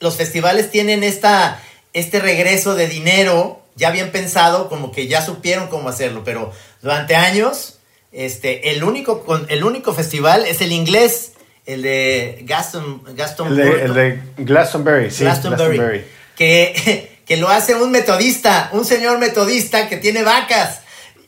los 0.00 0.16
festivales 0.16 0.70
tienen 0.70 1.04
esta, 1.04 1.62
este 1.92 2.18
regreso 2.18 2.74
de 2.74 2.88
dinero 2.88 3.61
ya 3.76 3.90
bien 3.90 4.12
pensado, 4.12 4.68
como 4.68 4.92
que 4.92 5.06
ya 5.06 5.24
supieron 5.24 5.68
cómo 5.68 5.88
hacerlo, 5.88 6.22
pero 6.24 6.52
durante 6.80 7.16
años, 7.16 7.78
este, 8.12 8.70
el 8.70 8.84
único, 8.84 9.24
el 9.48 9.64
único 9.64 9.94
festival 9.94 10.44
es 10.46 10.60
el 10.60 10.72
inglés, 10.72 11.32
el 11.64 11.82
de 11.82 12.40
Gaston, 12.44 13.02
Gaston 13.14 13.48
el, 13.48 13.56
de, 13.56 13.82
el 13.84 13.94
de 13.94 14.22
Glastonbury, 14.38 15.10
sí, 15.10 15.24
Glastonbury, 15.24 15.76
Glastonbury. 15.76 16.04
que, 16.36 17.20
que 17.26 17.36
lo 17.36 17.48
hace 17.48 17.74
un 17.74 17.90
metodista, 17.90 18.70
un 18.72 18.84
señor 18.84 19.18
metodista 19.18 19.88
que 19.88 19.96
tiene 19.96 20.22
vacas. 20.22 20.80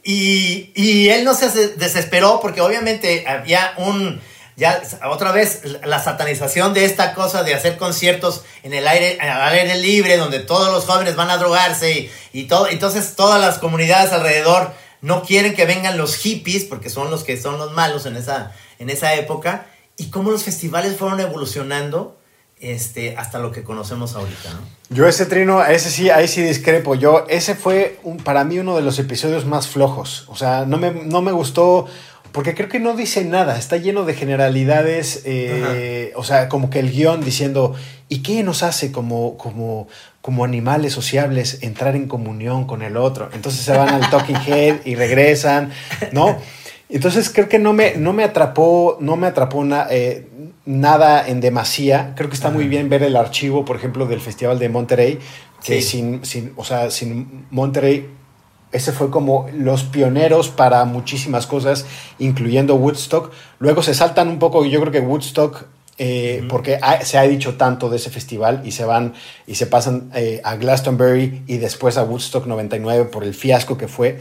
Y, 0.06 0.70
y 0.74 1.08
él 1.08 1.24
no 1.24 1.32
se 1.32 1.68
desesperó 1.76 2.38
porque 2.42 2.60
obviamente 2.60 3.24
había 3.26 3.72
un, 3.78 4.20
ya 4.56 4.82
otra 5.10 5.32
vez 5.32 5.62
la 5.84 6.02
satanización 6.02 6.74
de 6.74 6.84
esta 6.84 7.14
cosa 7.14 7.42
de 7.42 7.54
hacer 7.54 7.76
conciertos 7.76 8.44
en 8.62 8.72
el 8.72 8.86
aire, 8.86 9.18
aire 9.20 9.76
libre, 9.76 10.16
donde 10.16 10.40
todos 10.40 10.72
los 10.72 10.84
jóvenes 10.84 11.16
van 11.16 11.30
a 11.30 11.38
drogarse 11.38 11.90
y, 11.92 12.10
y 12.32 12.44
todo, 12.44 12.68
entonces 12.68 13.16
todas 13.16 13.40
las 13.40 13.58
comunidades 13.58 14.12
alrededor 14.12 14.72
no 15.04 15.22
quieren 15.22 15.54
que 15.54 15.66
vengan 15.66 15.98
los 15.98 16.16
hippies, 16.16 16.64
porque 16.64 16.88
son 16.88 17.10
los 17.10 17.24
que 17.24 17.40
son 17.40 17.58
los 17.58 17.72
malos 17.72 18.06
en 18.06 18.16
esa, 18.16 18.52
en 18.78 18.88
esa 18.88 19.14
época, 19.14 19.66
y 19.98 20.08
cómo 20.08 20.30
los 20.30 20.44
festivales 20.44 20.96
fueron 20.96 21.20
evolucionando 21.20 22.16
este, 22.58 23.14
hasta 23.18 23.38
lo 23.38 23.52
que 23.52 23.62
conocemos 23.62 24.14
ahorita, 24.14 24.50
¿no? 24.54 24.60
Yo 24.88 25.06
ese 25.06 25.26
trino, 25.26 25.62
ese 25.62 25.90
sí, 25.90 26.08
ahí 26.08 26.26
sí 26.26 26.40
discrepo. 26.42 26.94
Yo, 26.94 27.26
ese 27.28 27.54
fue 27.54 28.00
para 28.22 28.44
mí 28.44 28.58
uno 28.58 28.76
de 28.76 28.82
los 28.82 28.98
episodios 28.98 29.44
más 29.44 29.66
flojos. 29.66 30.24
O 30.28 30.36
sea, 30.36 30.64
no 30.64 30.78
me, 30.78 30.90
no 30.90 31.20
me 31.20 31.32
gustó 31.32 31.86
porque 32.34 32.52
creo 32.52 32.68
que 32.68 32.80
no 32.80 32.96
dice 32.96 33.24
nada, 33.24 33.56
está 33.56 33.76
lleno 33.76 34.04
de 34.04 34.12
generalidades, 34.12 35.22
eh, 35.24 36.12
o 36.16 36.24
sea, 36.24 36.48
como 36.48 36.68
que 36.68 36.80
el 36.80 36.90
guion 36.90 37.24
diciendo, 37.24 37.76
¿y 38.08 38.24
qué 38.24 38.42
nos 38.42 38.64
hace 38.64 38.90
como, 38.90 39.38
como, 39.38 39.86
como 40.20 40.44
animales 40.44 40.94
sociables 40.94 41.58
entrar 41.62 41.94
en 41.94 42.08
comunión 42.08 42.66
con 42.66 42.82
el 42.82 42.96
otro? 42.96 43.30
Entonces 43.34 43.60
se 43.60 43.70
van 43.70 43.90
al 43.90 44.10
Talking 44.10 44.34
Head 44.34 44.78
y 44.84 44.96
regresan, 44.96 45.70
¿no? 46.10 46.36
Entonces 46.88 47.30
creo 47.30 47.48
que 47.48 47.60
no 47.60 47.72
me, 47.72 47.94
no 47.98 48.12
me 48.12 48.24
atrapó, 48.24 48.98
no 48.98 49.14
me 49.14 49.28
atrapó 49.28 49.64
eh, 49.90 50.26
nada 50.66 51.28
en 51.28 51.40
demasía. 51.40 52.14
Creo 52.16 52.30
que 52.30 52.34
está 52.34 52.50
muy 52.50 52.66
bien 52.66 52.88
ver 52.88 53.04
el 53.04 53.14
archivo, 53.14 53.64
por 53.64 53.76
ejemplo, 53.76 54.06
del 54.06 54.20
Festival 54.20 54.58
de 54.58 54.68
Monterrey, 54.68 55.20
que 55.62 55.80
sin, 55.82 56.24
sin, 56.24 56.52
o 56.56 56.64
sea, 56.64 56.90
sin 56.90 57.46
Monterrey 57.52 58.08
ese 58.74 58.90
fue 58.90 59.08
como 59.08 59.46
los 59.54 59.84
pioneros 59.84 60.48
para 60.48 60.84
muchísimas 60.84 61.46
cosas, 61.46 61.86
incluyendo 62.18 62.74
Woodstock. 62.74 63.30
Luego 63.60 63.84
se 63.84 63.94
saltan 63.94 64.28
un 64.28 64.40
poco, 64.40 64.64
yo 64.64 64.80
creo 64.80 64.92
que 64.92 64.98
Woodstock, 64.98 65.66
eh, 65.96 66.44
porque 66.48 66.80
se 67.04 67.16
ha 67.18 67.22
dicho 67.22 67.54
tanto 67.54 67.88
de 67.88 67.98
ese 67.98 68.10
festival 68.10 68.62
y 68.64 68.72
se 68.72 68.84
van 68.84 69.14
y 69.46 69.54
se 69.54 69.68
pasan 69.68 70.10
eh, 70.16 70.40
a 70.42 70.56
Glastonbury 70.56 71.44
y 71.46 71.58
después 71.58 71.96
a 71.96 72.02
Woodstock 72.02 72.46
99 72.46 73.04
por 73.04 73.22
el 73.22 73.32
fiasco 73.32 73.78
que 73.78 73.86
fue. 73.86 74.18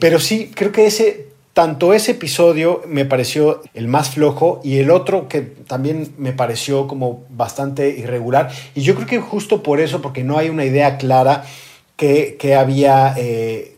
Pero 0.00 0.18
sí, 0.18 0.50
creo 0.54 0.72
que 0.72 0.86
ese, 0.86 1.26
tanto 1.52 1.92
ese 1.92 2.12
episodio 2.12 2.80
me 2.88 3.04
pareció 3.04 3.60
el 3.74 3.88
más 3.88 4.08
flojo 4.08 4.62
y 4.64 4.78
el 4.78 4.90
otro 4.90 5.28
que 5.28 5.42
también 5.42 6.14
me 6.16 6.32
pareció 6.32 6.88
como 6.88 7.24
bastante 7.28 7.90
irregular. 7.90 8.50
Y 8.74 8.80
yo 8.80 8.94
creo 8.94 9.06
que 9.06 9.20
justo 9.20 9.62
por 9.62 9.80
eso, 9.80 10.00
porque 10.00 10.24
no 10.24 10.38
hay 10.38 10.48
una 10.48 10.64
idea 10.64 10.96
clara 10.96 11.44
que, 11.98 12.38
que 12.38 12.54
había... 12.54 13.12
Eh, 13.18 13.71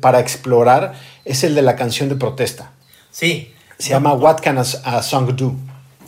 para 0.00 0.20
explorar 0.20 0.94
es 1.24 1.44
el 1.44 1.54
de 1.54 1.62
la 1.62 1.76
canción 1.76 2.08
de 2.08 2.16
protesta. 2.16 2.72
Sí. 3.10 3.52
Se 3.78 3.90
llama 3.90 4.14
What 4.14 4.40
Can 4.42 4.58
a, 4.58 5.02
Song 5.02 5.34
Do. 5.34 5.54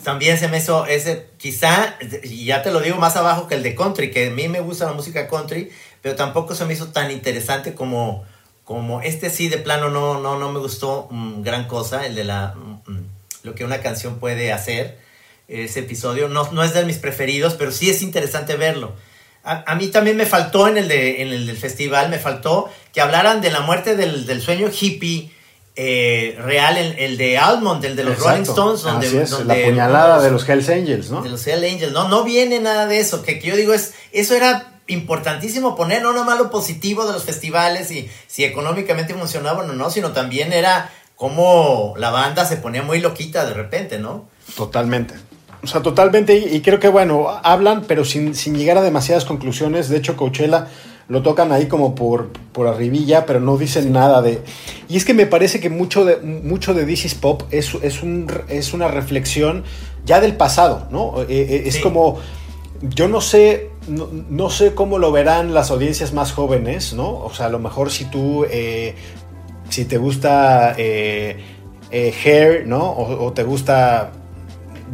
También 0.03 0.37
se 0.39 0.47
me 0.47 0.57
hizo 0.57 0.85
ese, 0.85 1.27
quizá, 1.37 1.95
y 2.23 2.45
ya 2.45 2.63
te 2.63 2.71
lo 2.71 2.79
digo 2.79 2.97
más 2.97 3.15
abajo 3.15 3.47
que 3.47 3.55
el 3.55 3.63
de 3.63 3.75
country, 3.75 4.11
que 4.11 4.27
a 4.27 4.31
mí 4.31 4.47
me 4.47 4.61
gusta 4.61 4.85
la 4.85 4.93
música 4.93 5.27
country, 5.27 5.69
pero 6.01 6.15
tampoco 6.15 6.55
se 6.55 6.65
me 6.65 6.73
hizo 6.73 6.87
tan 6.87 7.11
interesante 7.11 7.75
como, 7.75 8.23
como 8.63 9.01
este 9.01 9.29
sí 9.29 9.49
de 9.49 9.57
plano 9.57 9.89
no, 9.89 10.19
no, 10.21 10.39
no 10.39 10.51
me 10.51 10.59
gustó 10.59 11.07
mm, 11.11 11.41
gran 11.43 11.67
cosa, 11.67 12.05
el 12.05 12.15
de 12.15 12.23
la, 12.23 12.55
mm, 12.55 12.91
mm, 12.91 13.05
lo 13.43 13.55
que 13.55 13.65
una 13.65 13.81
canción 13.81 14.19
puede 14.19 14.53
hacer, 14.53 14.97
ese 15.49 15.81
episodio. 15.81 16.29
No, 16.29 16.49
no 16.51 16.63
es 16.63 16.73
de 16.73 16.85
mis 16.85 16.97
preferidos, 16.97 17.55
pero 17.55 17.71
sí 17.71 17.89
es 17.89 18.01
interesante 18.01 18.55
verlo. 18.55 18.93
A, 19.43 19.75
mí 19.75 19.87
también 19.87 20.17
me 20.17 20.25
faltó 20.25 20.67
en 20.67 20.77
el, 20.77 20.87
de, 20.87 21.21
en 21.21 21.29
el 21.29 21.47
del 21.47 21.57
festival, 21.57 22.09
me 22.09 22.19
faltó 22.19 22.69
que 22.93 23.01
hablaran 23.01 23.41
de 23.41 23.49
la 23.49 23.61
muerte 23.61 23.95
del, 23.95 24.25
del 24.25 24.41
sueño 24.41 24.69
hippie 24.69 25.31
eh, 25.75 26.37
real, 26.43 26.77
el, 26.77 26.99
el, 26.99 27.17
de 27.17 27.37
Almond, 27.37 27.83
el 27.85 27.95
de 27.95 28.03
los 28.03 28.19
Rolling 28.19 28.41
Stones. 28.41 28.81
Donde, 28.81 29.07
Así 29.07 29.17
es, 29.17 29.31
la 29.45 29.55
puñalada 29.55 30.21
de 30.21 30.29
los 30.29 30.47
Hells 30.47 30.69
Angels, 30.69 31.09
¿no? 31.09 31.21
De 31.21 31.29
los 31.29 31.47
Hells 31.47 31.63
Angels, 31.63 31.93
no, 31.93 32.09
no 32.09 32.23
viene 32.25 32.59
nada 32.59 32.85
de 32.85 32.99
eso, 32.99 33.23
que, 33.23 33.39
que 33.39 33.47
yo 33.47 33.55
digo 33.55 33.73
es, 33.73 33.93
eso 34.11 34.35
era 34.35 34.73
importantísimo 34.87 35.75
poner, 35.75 36.01
no 36.01 36.11
nomás 36.11 36.37
lo 36.37 36.51
positivo 36.51 37.05
de 37.05 37.13
los 37.13 37.23
festivales 37.23 37.91
y 37.91 38.09
si 38.27 38.43
económicamente 38.43 39.13
funcionaban 39.13 39.69
o 39.69 39.73
no, 39.73 39.89
sino 39.89 40.11
también 40.11 40.51
era 40.51 40.91
cómo 41.15 41.93
la 41.97 42.09
banda 42.09 42.45
se 42.45 42.57
ponía 42.57 42.81
muy 42.81 42.99
loquita 42.99 43.45
de 43.45 43.53
repente, 43.53 43.99
¿no? 43.99 44.27
Totalmente. 44.55 45.15
O 45.61 45.67
sea, 45.67 45.81
totalmente, 45.81 46.37
y 46.37 46.61
creo 46.61 46.79
que, 46.79 46.87
bueno, 46.87 47.27
hablan, 47.43 47.83
pero 47.85 48.05
sin, 48.05 48.33
llegar 48.33 48.77
a 48.77 48.81
demasiadas 48.81 49.25
conclusiones. 49.25 49.89
De 49.89 49.97
hecho, 49.97 50.15
Coachella 50.15 50.67
lo 51.09 51.21
tocan 51.21 51.51
ahí 51.51 51.67
como 51.67 51.95
por, 51.95 52.29
por 52.53 52.67
arribilla, 52.67 53.25
pero 53.25 53.41
no 53.41 53.57
dicen 53.57 53.91
nada 53.91 54.21
de... 54.21 54.41
Y 54.87 54.95
es 54.95 55.03
que 55.03 55.13
me 55.13 55.25
parece 55.25 55.59
que 55.59 55.69
mucho 55.69 56.05
de, 56.05 56.17
mucho 56.17 56.73
de 56.73 56.85
This 56.85 57.05
is 57.05 57.15
Pop 57.15 57.43
es, 57.51 57.73
es, 57.81 58.03
un, 58.03 58.31
es 58.47 58.73
una 58.73 58.87
reflexión 58.87 59.63
ya 60.05 60.21
del 60.21 60.37
pasado, 60.37 60.87
¿no? 60.91 61.23
Eh, 61.23 61.25
eh, 61.29 61.63
es 61.65 61.79
como, 61.79 62.19
yo 62.81 63.09
no 63.09 63.19
sé, 63.19 63.71
no, 63.87 64.49
sé 64.49 64.73
cómo 64.75 64.97
lo 64.97 65.11
verán 65.11 65.53
las 65.53 65.71
audiencias 65.71 66.13
más 66.13 66.31
jóvenes, 66.31 66.93
¿no? 66.93 67.17
O 67.17 67.33
sea, 67.33 67.47
a 67.47 67.49
lo 67.49 67.59
mejor 67.59 67.91
si 67.91 68.05
tú, 68.05 68.45
eh, 68.49 68.95
si 69.67 69.83
te 69.83 69.97
gusta 69.97 70.75
Hair, 70.77 72.65
¿no? 72.65 72.93
o 72.97 73.33
te 73.33 73.43
gusta 73.43 74.11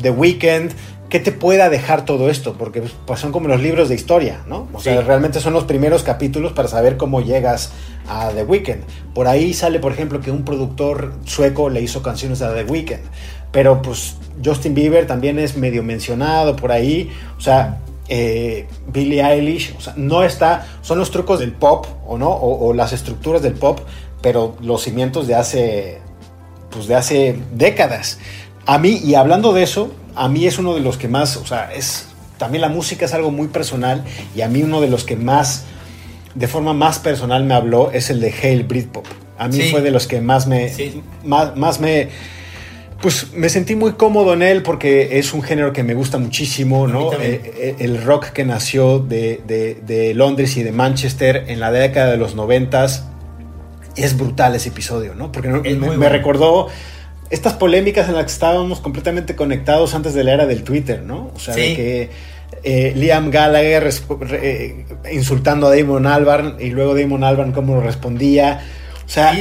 The 0.01 0.11
Weeknd, 0.11 0.71
¿qué 1.09 1.19
te 1.19 1.31
pueda 1.31 1.69
dejar 1.69 2.05
todo 2.05 2.29
esto? 2.29 2.53
Porque 2.57 2.83
pues, 3.05 3.19
son 3.19 3.31
como 3.31 3.47
los 3.47 3.61
libros 3.61 3.89
de 3.89 3.95
historia, 3.95 4.43
¿no? 4.47 4.67
O 4.73 4.79
sea, 4.79 5.01
realmente 5.01 5.39
son 5.39 5.53
los 5.53 5.65
primeros 5.65 6.03
capítulos 6.03 6.53
para 6.53 6.67
saber 6.67 6.97
cómo 6.97 7.21
llegas 7.21 7.71
a 8.07 8.29
The 8.29 8.43
Weeknd. 8.43 8.83
Por 9.13 9.27
ahí 9.27 9.53
sale, 9.53 9.79
por 9.79 9.91
ejemplo, 9.91 10.21
que 10.21 10.31
un 10.31 10.43
productor 10.43 11.13
sueco 11.25 11.69
le 11.69 11.81
hizo 11.81 12.01
canciones 12.01 12.41
a 12.41 12.53
The 12.53 12.63
Weeknd. 12.63 13.01
Pero 13.51 13.81
pues 13.81 14.17
Justin 14.43 14.73
Bieber 14.73 15.07
también 15.07 15.39
es 15.39 15.55
medio 15.55 15.83
mencionado 15.83 16.55
por 16.55 16.71
ahí. 16.71 17.09
O 17.37 17.41
sea, 17.41 17.79
eh, 18.07 18.67
Billie 18.87 19.23
Eilish, 19.23 19.75
o 19.77 19.81
sea, 19.81 19.93
no 19.97 20.23
está, 20.23 20.67
son 20.81 20.99
los 20.99 21.09
trucos 21.09 21.39
del 21.39 21.53
pop, 21.53 21.87
¿o 22.05 22.17
no? 22.17 22.29
O, 22.29 22.67
o, 22.67 22.73
las 22.73 22.93
estructuras 22.93 23.41
del 23.41 23.53
pop, 23.53 23.79
pero 24.21 24.55
los 24.61 24.83
cimientos 24.83 25.25
de 25.25 25.35
hace, 25.35 26.01
pues 26.69 26.87
de 26.87 26.95
hace 26.95 27.39
décadas. 27.53 28.19
A 28.65 28.77
mí, 28.77 28.99
y 29.03 29.15
hablando 29.15 29.53
de 29.53 29.63
eso, 29.63 29.93
a 30.15 30.27
mí 30.29 30.47
es 30.47 30.57
uno 30.57 30.73
de 30.73 30.81
los 30.81 30.97
que 30.97 31.07
más, 31.07 31.37
o 31.37 31.45
sea, 31.45 31.73
es 31.73 32.07
también 32.37 32.61
la 32.61 32.69
música 32.69 33.05
es 33.05 33.13
algo 33.13 33.31
muy 33.31 33.47
personal 33.47 34.03
y 34.35 34.41
a 34.41 34.49
mí 34.49 34.63
uno 34.63 34.81
de 34.81 34.89
los 34.89 35.03
que 35.03 35.15
más, 35.15 35.65
de 36.33 36.47
forma 36.47 36.73
más 36.73 36.99
personal 36.99 37.45
me 37.45 37.53
habló 37.53 37.91
es 37.91 38.09
el 38.09 38.19
de 38.19 38.33
Hail 38.33 38.63
Britpop. 38.63 39.05
A 39.37 39.47
mí 39.47 39.59
fue 39.69 39.81
de 39.81 39.91
los 39.91 40.07
que 40.07 40.21
más 40.21 40.47
me, 40.47 40.71
más, 41.23 41.79
me, 41.81 42.07
pues 43.01 43.33
me 43.33 43.49
sentí 43.49 43.75
muy 43.75 43.93
cómodo 43.93 44.33
en 44.33 44.41
él 44.41 44.63
porque 44.63 45.19
es 45.19 45.33
un 45.33 45.43
género 45.43 45.73
que 45.73 45.83
me 45.83 45.93
gusta 45.93 46.17
muchísimo, 46.17 46.87
¿no? 46.87 47.11
Eh, 47.13 47.41
eh, 47.57 47.75
el 47.79 48.01
rock 48.01 48.27
que 48.27 48.45
nació 48.45 48.99
de, 48.99 49.41
de, 49.45 50.13
Londres 50.13 50.55
y 50.55 50.63
de 50.63 50.71
Manchester 50.71 51.45
en 51.47 51.59
la 51.59 51.71
década 51.71 52.11
de 52.11 52.17
los 52.17 52.35
noventas. 52.35 53.07
Es 53.97 54.17
brutal 54.17 54.55
ese 54.55 54.69
episodio, 54.69 55.15
¿no? 55.15 55.31
Porque 55.31 55.49
me 55.49 56.09
recordó 56.09 56.67
estas 57.29 57.53
polémicas 57.53 58.07
en 58.07 58.15
las 58.15 58.25
que 58.25 58.31
estábamos 58.31 58.79
completamente 58.79 59.35
conectados 59.35 59.95
antes 59.95 60.13
de 60.13 60.23
la 60.23 60.33
era 60.33 60.45
del 60.45 60.63
Twitter, 60.63 61.01
¿no? 61.01 61.31
O 61.35 61.39
sea, 61.39 61.55
de 61.55 61.75
que 61.75 62.09
eh, 62.63 62.93
Liam 62.95 63.31
Gallagher 63.31 63.89
eh, 64.31 64.85
insultando 65.11 65.67
a 65.67 65.75
Damon 65.75 66.05
Albarn 66.07 66.57
y 66.59 66.69
luego 66.69 66.95
Damon 66.95 67.23
Albarn 67.23 67.51
cómo 67.51 67.81
respondía. 67.81 68.63
O 69.05 69.09
sea... 69.09 69.33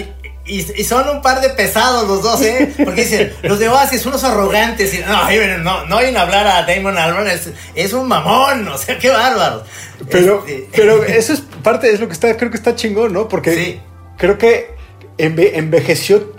Y, 0.47 0.61
son 0.85 1.09
un 1.09 1.23
par 1.23 1.41
de 1.41 1.49
pesados 1.49 2.07
los 2.07 2.23
dos, 2.23 2.43
¿eh? 2.43 2.71
Porque 2.85 3.05
dicen, 3.05 3.33
los 3.45 3.59
de 3.59 3.71
Oasis, 3.71 4.05
unos 4.05 4.25
arrogantes. 4.25 4.93
Y, 4.93 4.99
no, 4.99 5.59
no, 5.61 5.87
no 5.87 5.97
oyen 5.97 6.19
hablar 6.19 6.47
a 6.47 6.67
Damon 6.67 6.99
Albarn, 6.99 7.29
es, 7.75 7.93
un 7.95 8.07
mamón, 8.07 8.69
o 8.69 8.77
sea, 8.77 8.99
qué 8.99 9.09
bárbaro. 9.09 9.65
Pero, 10.11 10.45
este, 10.47 10.69
pero 10.77 11.03
eso 11.03 11.33
es 11.33 11.41
parte, 11.63 11.91
es 11.91 11.99
lo 11.99 12.09
que 12.09 12.13
está, 12.13 12.37
creo 12.37 12.51
que 12.51 12.59
está 12.59 12.75
chingón, 12.75 13.15
¿no? 13.15 13.27
Porque 13.27 13.81
creo 14.19 14.37
que 14.37 14.75
envejeció 15.17 16.34